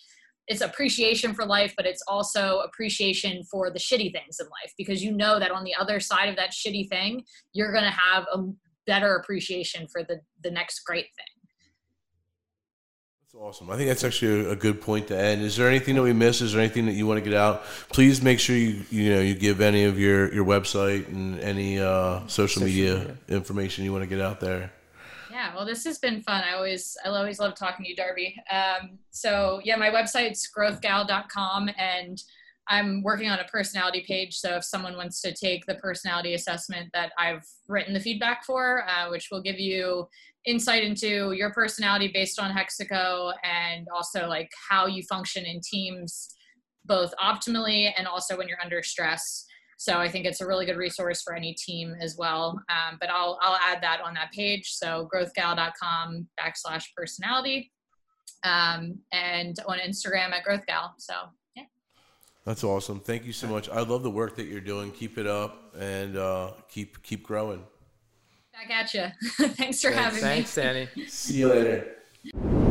[0.51, 5.03] it's appreciation for life but it's also appreciation for the shitty things in life because
[5.03, 7.23] you know that on the other side of that shitty thing
[7.53, 8.43] you're going to have a
[8.87, 11.27] better appreciation for the the next great thing
[13.23, 13.71] That's awesome.
[13.71, 15.43] I think that's actually a, a good point to end.
[15.43, 16.41] Is there anything that we missed?
[16.43, 17.63] Is there anything that you want to get out?
[17.89, 21.79] Please make sure you you know you give any of your your website and any
[21.79, 23.17] uh, social, media, media.
[23.29, 24.73] information you want to get out there.
[25.31, 26.43] Yeah, well, this has been fun.
[26.43, 28.35] I always, I always love talking to you, Darby.
[28.51, 32.21] Um, so yeah, my website's growthgal.com, and
[32.69, 34.37] I'm working on a personality page.
[34.37, 38.85] So if someone wants to take the personality assessment that I've written the feedback for,
[38.89, 40.09] uh, which will give you
[40.47, 46.29] insight into your personality based on Hexaco, and also like how you function in teams,
[46.87, 49.47] both optimally and also when you're under stress.
[49.81, 52.63] So I think it's a really good resource for any team as well.
[52.69, 54.73] Um, but I'll, I'll add that on that page.
[54.73, 57.73] So growthgal.com backslash personality
[58.45, 60.91] um, and on Instagram at growthgal.
[60.99, 61.15] So
[61.57, 61.63] yeah.
[62.45, 63.01] That's awesome.
[63.01, 63.71] Thank you so much.
[63.71, 64.93] I love the work that you're doing.
[64.93, 67.65] Keep it up and uh, keep keep growing.
[68.53, 69.07] Back at you.
[69.55, 70.63] Thanks for Thanks, having thanks, me.
[70.63, 71.09] Thanks, Danny.
[71.09, 72.70] See you later.